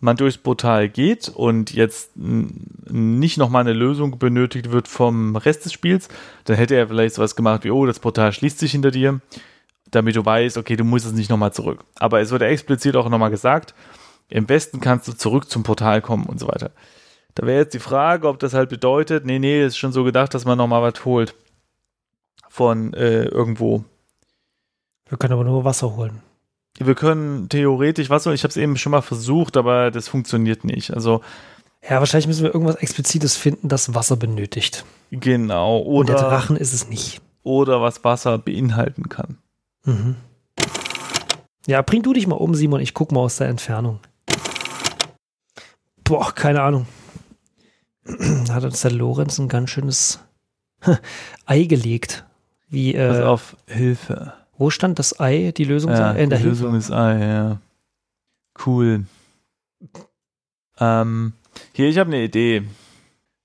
man 0.00 0.16
durchs 0.16 0.38
Portal 0.38 0.88
geht 0.88 1.28
und 1.28 1.72
jetzt 1.72 2.12
nicht 2.16 3.36
nochmal 3.36 3.62
eine 3.62 3.72
Lösung 3.72 4.18
benötigt 4.18 4.70
wird 4.70 4.88
vom 4.88 5.36
Rest 5.36 5.64
des 5.64 5.72
Spiels, 5.72 6.08
dann 6.44 6.56
hätte 6.56 6.76
er 6.76 6.88
vielleicht 6.88 7.16
sowas 7.16 7.36
gemacht 7.36 7.64
wie, 7.64 7.70
oh, 7.70 7.84
das 7.84 7.98
Portal 7.98 8.32
schließt 8.32 8.58
sich 8.58 8.72
hinter 8.72 8.90
dir, 8.90 9.20
damit 9.90 10.16
du 10.16 10.24
weißt, 10.24 10.56
okay, 10.56 10.76
du 10.76 10.84
musst 10.84 11.06
es 11.06 11.12
nicht 11.12 11.30
nochmal 11.30 11.52
zurück. 11.52 11.84
Aber 11.96 12.20
es 12.20 12.30
wird 12.30 12.42
explizit 12.42 12.94
auch 12.96 13.08
nochmal 13.08 13.30
gesagt, 13.30 13.74
im 14.28 14.48
Westen 14.48 14.80
kannst 14.80 15.08
du 15.08 15.12
zurück 15.12 15.50
zum 15.50 15.62
Portal 15.62 16.02
kommen 16.02 16.26
und 16.26 16.38
so 16.38 16.48
weiter. 16.48 16.70
Da 17.34 17.46
wäre 17.46 17.60
jetzt 17.60 17.74
die 17.74 17.78
Frage, 17.78 18.28
ob 18.28 18.38
das 18.38 18.54
halt 18.54 18.68
bedeutet, 18.68 19.24
nee, 19.24 19.38
nee, 19.38 19.64
ist 19.64 19.78
schon 19.78 19.92
so 19.92 20.04
gedacht, 20.04 20.34
dass 20.34 20.44
man 20.44 20.58
nochmal 20.58 20.82
was 20.82 21.04
holt 21.04 21.34
von 22.48 22.92
äh, 22.94 23.24
irgendwo. 23.24 23.84
Wir 25.08 25.18
können 25.18 25.32
aber 25.32 25.44
nur 25.44 25.64
Wasser 25.64 25.96
holen. 25.96 26.20
Wir 26.78 26.94
können 26.94 27.48
theoretisch 27.48 28.10
Wasser, 28.10 28.32
ich 28.32 28.42
habe 28.42 28.50
es 28.50 28.56
eben 28.56 28.76
schon 28.76 28.92
mal 28.92 29.02
versucht, 29.02 29.56
aber 29.56 29.90
das 29.90 30.08
funktioniert 30.08 30.64
nicht. 30.64 30.92
Also 30.92 31.22
ja, 31.88 32.00
wahrscheinlich 32.00 32.26
müssen 32.26 32.42
wir 32.42 32.52
irgendwas 32.52 32.76
Explizites 32.76 33.36
finden, 33.36 33.68
das 33.68 33.94
Wasser 33.94 34.16
benötigt. 34.16 34.84
Genau. 35.10 35.78
Oder, 35.78 35.98
Und 35.98 36.08
der 36.08 36.16
Drachen 36.16 36.56
ist 36.56 36.72
es 36.72 36.88
nicht. 36.88 37.20
Oder 37.42 37.80
was 37.80 38.04
Wasser 38.04 38.38
beinhalten 38.38 39.08
kann. 39.08 39.38
Mhm. 39.84 40.16
Ja, 41.66 41.82
bring 41.82 42.02
du 42.02 42.12
dich 42.12 42.26
mal 42.26 42.36
um, 42.36 42.54
Simon. 42.54 42.80
Ich 42.80 42.94
guck 42.94 43.12
mal 43.12 43.20
aus 43.20 43.36
der 43.36 43.48
Entfernung. 43.48 44.00
Boah, 46.08 46.32
keine 46.34 46.62
Ahnung. 46.62 46.86
Hat 48.48 48.64
uns 48.64 48.80
der 48.80 48.92
Lorenz 48.92 49.38
ein 49.38 49.48
ganz 49.48 49.68
schönes 49.68 50.20
Ei 51.44 51.64
gelegt. 51.64 52.24
Wie, 52.70 52.94
äh, 52.94 53.08
Pass 53.08 53.20
auf, 53.20 53.56
Hilfe. 53.66 54.32
Wo 54.56 54.70
stand 54.70 54.98
das 54.98 55.20
Ei? 55.20 55.52
Die 55.54 55.64
Lösung 55.64 55.90
ja, 55.90 56.12
ist 56.12 56.16
Ei? 56.16 56.22
In 56.22 56.30
der 56.30 56.38
die 56.38 56.46
Lösung 56.46 56.74
ist 56.74 56.90
Ei, 56.90 57.18
ja. 57.18 57.60
Cool. 58.64 59.04
Ähm, 60.78 61.34
hier, 61.74 61.88
ich 61.90 61.98
habe 61.98 62.08
eine 62.08 62.22
Idee. 62.22 62.64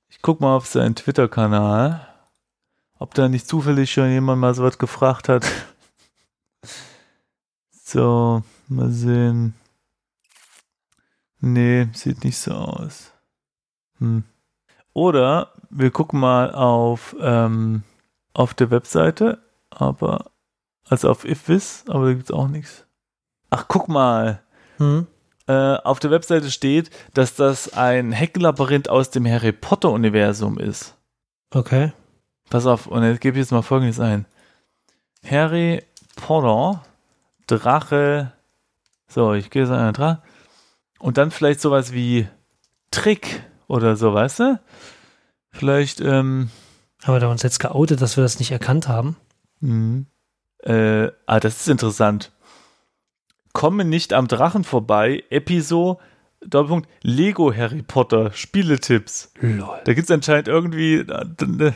Ich 0.10 0.22
guck 0.22 0.40
mal 0.40 0.56
auf 0.56 0.66
seinen 0.66 0.96
Twitter-Kanal, 0.96 2.08
ob 2.98 3.14
da 3.14 3.28
nicht 3.28 3.46
zufällig 3.46 3.92
schon 3.92 4.10
jemand 4.10 4.40
mal 4.40 4.54
so 4.54 4.64
was 4.64 4.78
gefragt 4.78 5.28
hat. 5.28 5.46
so, 7.84 8.42
mal 8.70 8.90
sehen. 8.90 9.54
Nee, 11.46 11.90
sieht 11.92 12.24
nicht 12.24 12.38
so 12.38 12.54
aus. 12.54 13.12
Hm. 14.00 14.24
Oder 14.94 15.52
wir 15.70 15.92
gucken 15.92 16.22
mal 16.22 16.56
auf, 16.56 17.18
ähm, 17.20 17.84
auf 18.34 18.54
der 18.54 18.72
Webseite, 18.72 19.40
aber 19.70 20.32
also 20.88 21.10
auf 21.10 21.26
Ifvis, 21.26 21.84
aber 21.90 22.06
da 22.06 22.14
gibt 22.14 22.30
es 22.30 22.32
auch 22.32 22.48
nichts. 22.48 22.86
Ach, 23.50 23.66
guck 23.68 23.90
mal. 23.90 24.42
Hm? 24.78 25.06
Äh, 25.48 25.76
auf 25.84 26.00
der 26.00 26.12
Webseite 26.12 26.50
steht, 26.50 26.90
dass 27.14 27.36
das 27.36 27.74
ein 27.74 28.14
Heckenlabyrinth 28.14 28.88
aus 28.88 29.10
dem 29.10 29.28
Harry 29.28 29.52
Potter-Universum 29.52 30.58
ist. 30.58 30.96
Okay. 31.54 31.92
Pass 32.50 32.66
auf, 32.66 32.88
und 32.88 33.04
jetzt 33.04 33.20
gebe 33.20 33.38
ich 33.38 33.44
jetzt 33.44 33.52
mal 33.52 33.64
folgendes 33.64 34.00
ein. 34.00 34.26
Harry 35.30 35.84
Potter, 36.16 36.84
Drache. 37.48 38.32
So, 39.10 39.34
ich 39.34 39.50
gehe 39.50 39.64
jetzt 39.64 39.72
an 39.72 39.92
dran. 39.92 40.22
Und 41.04 41.18
dann 41.18 41.32
vielleicht 41.32 41.60
sowas 41.60 41.92
wie 41.92 42.30
Trick 42.90 43.44
oder 43.68 43.98
so, 43.98 44.14
weißt 44.14 44.40
du? 44.40 44.60
Vielleicht, 45.52 46.00
ähm. 46.00 46.50
Haben 47.04 47.16
wir 47.16 47.20
da 47.20 47.28
uns 47.30 47.44
jetzt 47.44 47.60
geoutet, 47.60 48.02
dass 48.02 48.16
wir 48.16 48.24
das 48.24 48.40
nicht 48.40 48.52
erkannt 48.52 48.88
haben? 48.88 49.18
Mhm. 49.60 50.06
Äh, 50.60 51.12
ah, 51.26 51.42
das 51.42 51.60
ist 51.60 51.68
interessant. 51.68 52.32
Komme 53.52 53.84
nicht 53.84 54.14
am 54.14 54.30
Drachen 54.30 54.64
vorbei, 54.64 55.26
Episo, 55.30 56.00
Doppelpunkt, 56.40 56.88
Lego 57.02 57.54
Harry 57.54 57.82
Potter, 57.82 58.32
Spieletipps. 58.32 59.34
Lol. 59.42 59.82
Da 59.84 59.94
gibt 59.94 60.06
es 60.06 60.12
anscheinend 60.12 60.48
irgendwie 60.48 61.00
äh, 61.00 61.74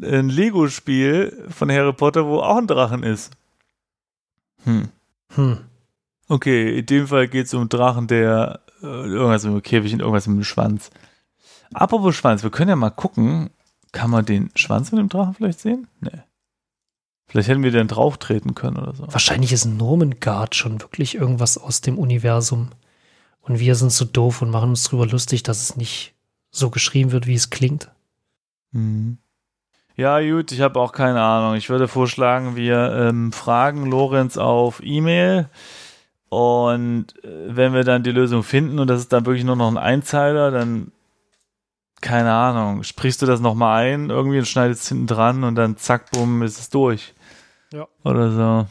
ein 0.00 0.28
Lego-Spiel 0.28 1.48
von 1.48 1.72
Harry 1.72 1.92
Potter, 1.92 2.24
wo 2.24 2.38
auch 2.38 2.58
ein 2.58 2.68
Drachen 2.68 3.02
ist. 3.02 3.32
Hm. 4.62 4.90
Hm. 5.34 5.58
Okay, 6.28 6.78
in 6.78 6.86
dem 6.86 7.06
Fall 7.06 7.28
geht 7.28 7.46
es 7.46 7.54
um 7.54 7.60
einen 7.60 7.68
Drachen, 7.68 8.06
der 8.06 8.60
äh, 8.82 8.86
irgendwas 8.86 9.44
mit 9.44 9.54
dem 9.54 9.62
Käfig 9.62 9.92
und 9.92 10.00
irgendwas 10.00 10.26
mit 10.26 10.38
dem 10.38 10.44
Schwanz. 10.44 10.90
Apropos 11.72 12.14
Schwanz, 12.14 12.42
wir 12.42 12.50
können 12.50 12.70
ja 12.70 12.76
mal 12.76 12.90
gucken. 12.90 13.50
Kann 13.92 14.10
man 14.10 14.24
den 14.24 14.50
Schwanz 14.56 14.90
mit 14.90 15.00
dem 15.00 15.08
Drachen 15.08 15.34
vielleicht 15.34 15.60
sehen? 15.60 15.86
Nee. 16.00 16.10
Vielleicht 17.26 17.48
hätten 17.48 17.62
wir 17.62 17.70
den 17.70 17.88
drauf 17.88 18.18
treten 18.18 18.54
können 18.54 18.76
oder 18.76 18.94
so. 18.94 19.06
Wahrscheinlich 19.08 19.52
ist 19.52 19.64
Normengard 19.64 20.54
schon 20.54 20.80
wirklich 20.80 21.14
irgendwas 21.14 21.58
aus 21.58 21.80
dem 21.80 21.98
Universum. 21.98 22.70
Und 23.40 23.60
wir 23.60 23.74
sind 23.74 23.92
so 23.92 24.04
doof 24.04 24.42
und 24.42 24.50
machen 24.50 24.70
uns 24.70 24.84
drüber 24.84 25.06
lustig, 25.06 25.42
dass 25.42 25.60
es 25.60 25.76
nicht 25.76 26.14
so 26.50 26.70
geschrieben 26.70 27.12
wird, 27.12 27.26
wie 27.26 27.34
es 27.34 27.50
klingt. 27.50 27.90
Mhm. 28.72 29.18
Ja, 29.96 30.20
gut, 30.20 30.50
ich 30.50 30.60
habe 30.60 30.80
auch 30.80 30.92
keine 30.92 31.22
Ahnung. 31.22 31.56
Ich 31.56 31.70
würde 31.70 31.86
vorschlagen, 31.86 32.56
wir 32.56 32.92
ähm, 32.92 33.32
fragen 33.32 33.86
Lorenz 33.86 34.36
auf 34.36 34.80
E-Mail. 34.82 35.48
Und 36.34 37.14
äh, 37.22 37.56
wenn 37.56 37.74
wir 37.74 37.84
dann 37.84 38.02
die 38.02 38.10
Lösung 38.10 38.42
finden 38.42 38.80
und 38.80 38.88
das 38.88 39.00
ist 39.00 39.12
dann 39.12 39.24
wirklich 39.24 39.44
nur 39.44 39.54
noch 39.54 39.68
ein 39.68 39.78
Einzeiler, 39.78 40.50
dann 40.50 40.90
keine 42.00 42.32
Ahnung, 42.32 42.82
sprichst 42.82 43.22
du 43.22 43.26
das 43.26 43.40
nochmal 43.40 43.84
ein, 43.84 44.10
irgendwie 44.10 44.38
und 44.38 44.46
schneidest 44.46 44.82
es 44.82 44.88
hinten 44.88 45.06
dran 45.06 45.44
und 45.44 45.54
dann 45.54 45.76
zack, 45.76 46.10
bumm, 46.10 46.42
ist 46.42 46.58
es 46.58 46.68
durch. 46.68 47.14
Ja. 47.72 47.86
Oder 48.04 48.30
so. 48.30 48.66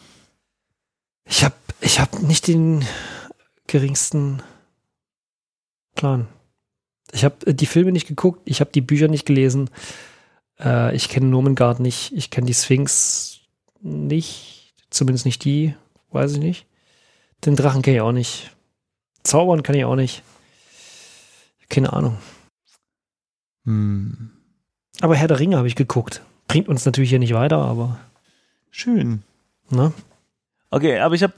Ich 1.25 1.43
habe 1.43 1.55
ich 1.81 1.99
hab 1.99 2.21
nicht 2.21 2.47
den 2.47 2.85
geringsten 3.65 4.43
Plan. 5.95 6.27
Ich 7.11 7.23
habe 7.23 7.45
äh, 7.45 7.53
die 7.53 7.65
Filme 7.65 7.91
nicht 7.91 8.07
geguckt, 8.07 8.41
ich 8.45 8.59
habe 8.59 8.71
die 8.71 8.81
Bücher 8.81 9.07
nicht 9.07 9.25
gelesen. 9.25 9.69
Äh, 10.59 10.95
ich 10.95 11.09
kenne 11.09 11.27
Nomengard 11.27 11.79
nicht, 11.79 12.11
ich 12.13 12.29
kenne 12.29 12.47
die 12.47 12.53
Sphinx 12.53 13.39
nicht, 13.81 14.73
zumindest 14.89 15.25
nicht 15.25 15.43
die, 15.45 15.75
weiß 16.11 16.33
ich 16.33 16.39
nicht. 16.39 16.67
Den 17.45 17.55
Drachen 17.55 17.81
kenne 17.81 17.97
ich 17.97 18.01
auch 18.01 18.11
nicht. 18.11 18.51
Zaubern 19.23 19.63
kann 19.63 19.75
ich 19.75 19.85
auch 19.85 19.95
nicht. 19.95 20.23
Keine 21.69 21.93
Ahnung. 21.93 22.17
Hm. 23.65 24.31
Aber 25.01 25.15
Herr 25.15 25.27
der 25.27 25.39
Ringe 25.39 25.57
habe 25.57 25.67
ich 25.67 25.75
geguckt. 25.75 26.21
Bringt 26.47 26.67
uns 26.67 26.85
natürlich 26.85 27.09
hier 27.09 27.19
nicht 27.19 27.33
weiter, 27.33 27.57
aber. 27.57 27.99
Schön. 28.69 29.23
Ne? 29.69 29.93
Okay, 30.69 30.99
aber 30.99 31.15
ich 31.15 31.23
habe 31.23 31.33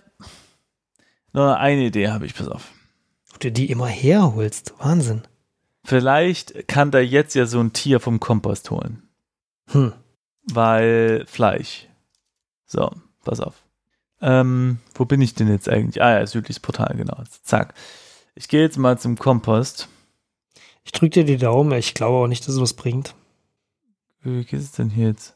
nur 1.33 1.57
eine 1.57 1.85
Idee, 1.85 2.09
habe 2.09 2.25
ich, 2.25 2.35
pass 2.35 2.47
auf. 2.47 2.71
Ob 3.33 3.39
du 3.39 3.51
die 3.51 3.69
immer 3.69 3.87
herholst. 3.87 4.73
Wahnsinn. 4.79 5.23
Vielleicht 5.83 6.67
kann 6.67 6.91
da 6.91 6.99
jetzt 6.99 7.35
ja 7.35 7.45
so 7.45 7.59
ein 7.59 7.73
Tier 7.73 7.99
vom 7.99 8.19
Kompost 8.19 8.71
holen. 8.71 9.03
Hm. 9.71 9.93
Weil 10.45 11.25
Fleisch. 11.27 11.87
So, 12.65 12.91
pass 13.23 13.39
auf. 13.39 13.64
Ähm, 14.21 14.79
wo 14.93 15.05
bin 15.05 15.21
ich 15.21 15.33
denn 15.33 15.49
jetzt 15.49 15.69
eigentlich? 15.69 16.01
Ah 16.01 16.19
ja, 16.19 16.25
südliches 16.25 16.59
Portal, 16.59 16.95
genau. 16.95 17.17
Zack. 17.43 17.73
Ich 18.33 18.47
gehe 18.47 18.61
jetzt 18.61 18.77
mal 18.77 18.97
zum 18.97 19.17
Kompost. 19.17 19.87
Ich 20.83 20.91
drücke 20.91 21.23
dir 21.23 21.25
die 21.25 21.37
Daumen, 21.37 21.71
ich 21.77 21.93
glaube 21.93 22.17
auch 22.17 22.27
nicht, 22.27 22.47
dass 22.47 22.55
es 22.55 22.61
was 22.61 22.73
bringt. 22.73 23.15
Wie 24.21 24.43
geht 24.43 24.59
es 24.59 24.71
denn 24.71 24.89
hier 24.89 25.07
jetzt? 25.07 25.35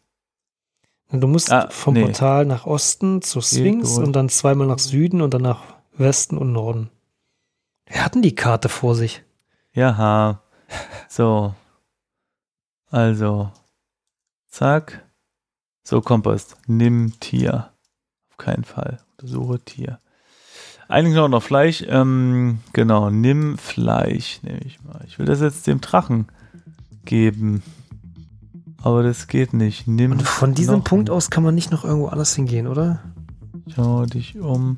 Du 1.12 1.28
musst 1.28 1.52
ah, 1.52 1.70
vom 1.70 1.96
nee. 1.96 2.04
Portal 2.04 2.46
nach 2.46 2.66
Osten 2.66 3.22
zur 3.22 3.42
Sphinx 3.42 3.98
und 3.98 4.14
dann 4.14 4.30
zweimal 4.30 4.68
nach 4.68 4.80
Süden 4.80 5.22
und 5.22 5.34
dann 5.34 5.42
nach 5.42 5.64
Westen 5.94 6.38
und 6.38 6.52
Norden. 6.52 6.92
Wir 7.88 8.06
hatten 8.06 8.22
die 8.22 8.36
Karte 8.36 8.70
vor 8.70 8.96
sich. 8.96 9.24
Ja. 9.74 10.42
So. 11.08 11.56
Also. 12.92 13.52
Zack. 14.48 15.04
So, 15.84 16.02
Kompost. 16.02 16.58
Nimm 16.68 17.20
Tier. 17.20 17.72
Keinen 18.40 18.64
Fall. 18.64 18.98
Untersuche 19.18 19.60
Tier. 19.60 20.00
Eigentlich 20.88 21.16
noch 21.16 21.28
noch 21.28 21.44
Fleisch. 21.44 21.84
Ähm, 21.88 22.60
genau, 22.74 23.12
nimm 23.12 23.60
Fleisch, 23.60 24.40
nehme 24.42 24.62
ich 24.66 24.84
mal. 24.84 25.02
Ich 25.08 25.20
will 25.20 25.28
das 25.28 25.40
jetzt 25.40 25.68
dem 25.68 25.82
Drachen 25.82 26.28
geben. 27.06 27.62
Aber 28.82 29.04
das 29.04 29.28
geht 29.28 29.54
nicht. 29.54 29.88
Nimm 29.88 30.14
Und 30.14 30.24
von 30.24 30.56
diesem 30.56 30.84
Punkt 30.84 31.10
aus 31.10 31.30
kann 31.30 31.44
man 31.44 31.54
nicht 31.54 31.72
noch 31.72 31.84
irgendwo 31.84 32.08
anders 32.08 32.34
hingehen, 32.36 32.66
oder? 32.66 33.00
Schau 33.76 34.06
dich 34.06 34.40
um. 34.40 34.78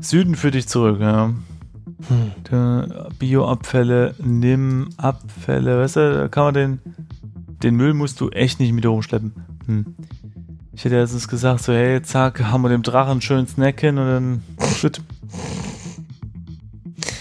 Süden 0.00 0.34
für 0.34 0.50
dich 0.50 0.66
zurück, 0.66 1.00
ja. 1.00 1.32
Hm. 2.08 2.88
Bioabfälle, 3.18 4.14
nimm 4.22 4.88
Abfälle, 4.96 5.78
weißt 5.78 5.96
du, 5.96 6.14
da 6.14 6.28
kann 6.28 6.44
man 6.44 6.54
den, 6.54 6.80
den 7.62 7.76
Müll 7.76 7.94
musst 7.94 8.20
du 8.20 8.30
echt 8.30 8.58
nicht 8.58 8.72
mit 8.72 8.84
rumschleppen. 8.84 9.32
Hm. 9.66 9.94
Ich 10.74 10.84
hätte 10.84 10.96
erstens 10.96 11.28
gesagt, 11.28 11.62
so, 11.62 11.72
hey, 11.72 12.00
zack, 12.02 12.42
haben 12.44 12.62
wir 12.62 12.68
dem 12.70 12.82
Drachen 12.82 13.12
einen 13.12 13.20
schönen 13.20 13.46
Snack 13.46 13.80
hin 13.80 13.98
und 13.98 14.06
dann 14.06 14.42
shit. 14.74 15.00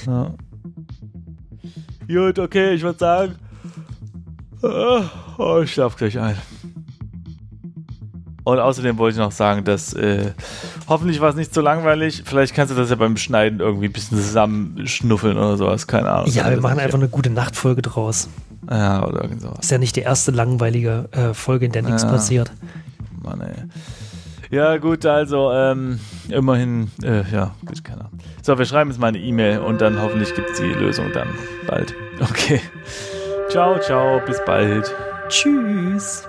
Ja. 0.07 0.33
Gut, 2.07 2.39
okay, 2.39 2.73
ich 2.73 2.81
würde 2.81 2.99
sagen, 2.99 3.35
oh, 5.37 5.61
ich 5.61 5.71
schlaf 5.71 5.95
gleich 5.95 6.17
ein. 6.17 6.37
Und 8.43 8.59
außerdem 8.59 8.97
wollte 8.97 9.15
ich 9.15 9.19
noch 9.19 9.31
sagen, 9.31 9.63
dass 9.63 9.93
äh, 9.93 10.31
hoffentlich 10.87 11.21
war 11.21 11.29
es 11.29 11.35
nicht 11.35 11.53
so 11.53 11.61
langweilig. 11.61 12.23
Vielleicht 12.25 12.55
kannst 12.55 12.73
du 12.73 12.77
das 12.77 12.89
ja 12.89 12.95
beim 12.95 13.15
Schneiden 13.15 13.59
irgendwie 13.59 13.85
ein 13.85 13.93
bisschen 13.93 14.17
zusammenschnuffeln 14.17 15.37
oder 15.37 15.57
sowas. 15.57 15.85
Keine 15.85 16.09
Ahnung. 16.09 16.31
Ja, 16.31 16.49
wir 16.49 16.59
machen 16.59 16.79
einfach 16.79 16.97
eine 16.97 17.07
gute 17.07 17.29
Nachtfolge 17.29 17.83
draus. 17.83 18.29
Ja, 18.69 19.05
oder 19.05 19.23
irgend 19.23 19.41
sowas. 19.41 19.59
Ist 19.61 19.71
ja 19.71 19.77
nicht 19.77 19.95
die 19.95 20.01
erste 20.01 20.31
langweilige 20.31 21.09
äh, 21.11 21.33
Folge, 21.33 21.67
in 21.67 21.71
der 21.71 21.83
nichts 21.83 22.01
ja. 22.01 22.09
passiert. 22.09 22.51
Mann, 23.35 23.41
ey. 23.41 23.55
Ja, 24.51 24.75
gut, 24.75 25.05
also 25.05 25.49
ähm, 25.53 25.97
immerhin, 26.27 26.91
äh, 27.01 27.23
ja, 27.31 27.55
gut, 27.65 27.85
keine 27.85 28.01
Ahnung. 28.01 28.19
So, 28.41 28.57
wir 28.57 28.65
schreiben 28.65 28.89
jetzt 28.89 28.99
mal 28.99 29.07
eine 29.07 29.19
E-Mail 29.19 29.59
und 29.59 29.79
dann 29.79 30.01
hoffentlich 30.01 30.35
gibt 30.35 30.49
es 30.49 30.57
die 30.57 30.73
Lösung 30.73 31.09
dann 31.13 31.29
bald. 31.67 31.95
Okay. 32.19 32.59
Ciao, 33.49 33.79
ciao, 33.79 34.19
bis 34.25 34.43
bald. 34.45 34.93
Tschüss. 35.29 36.27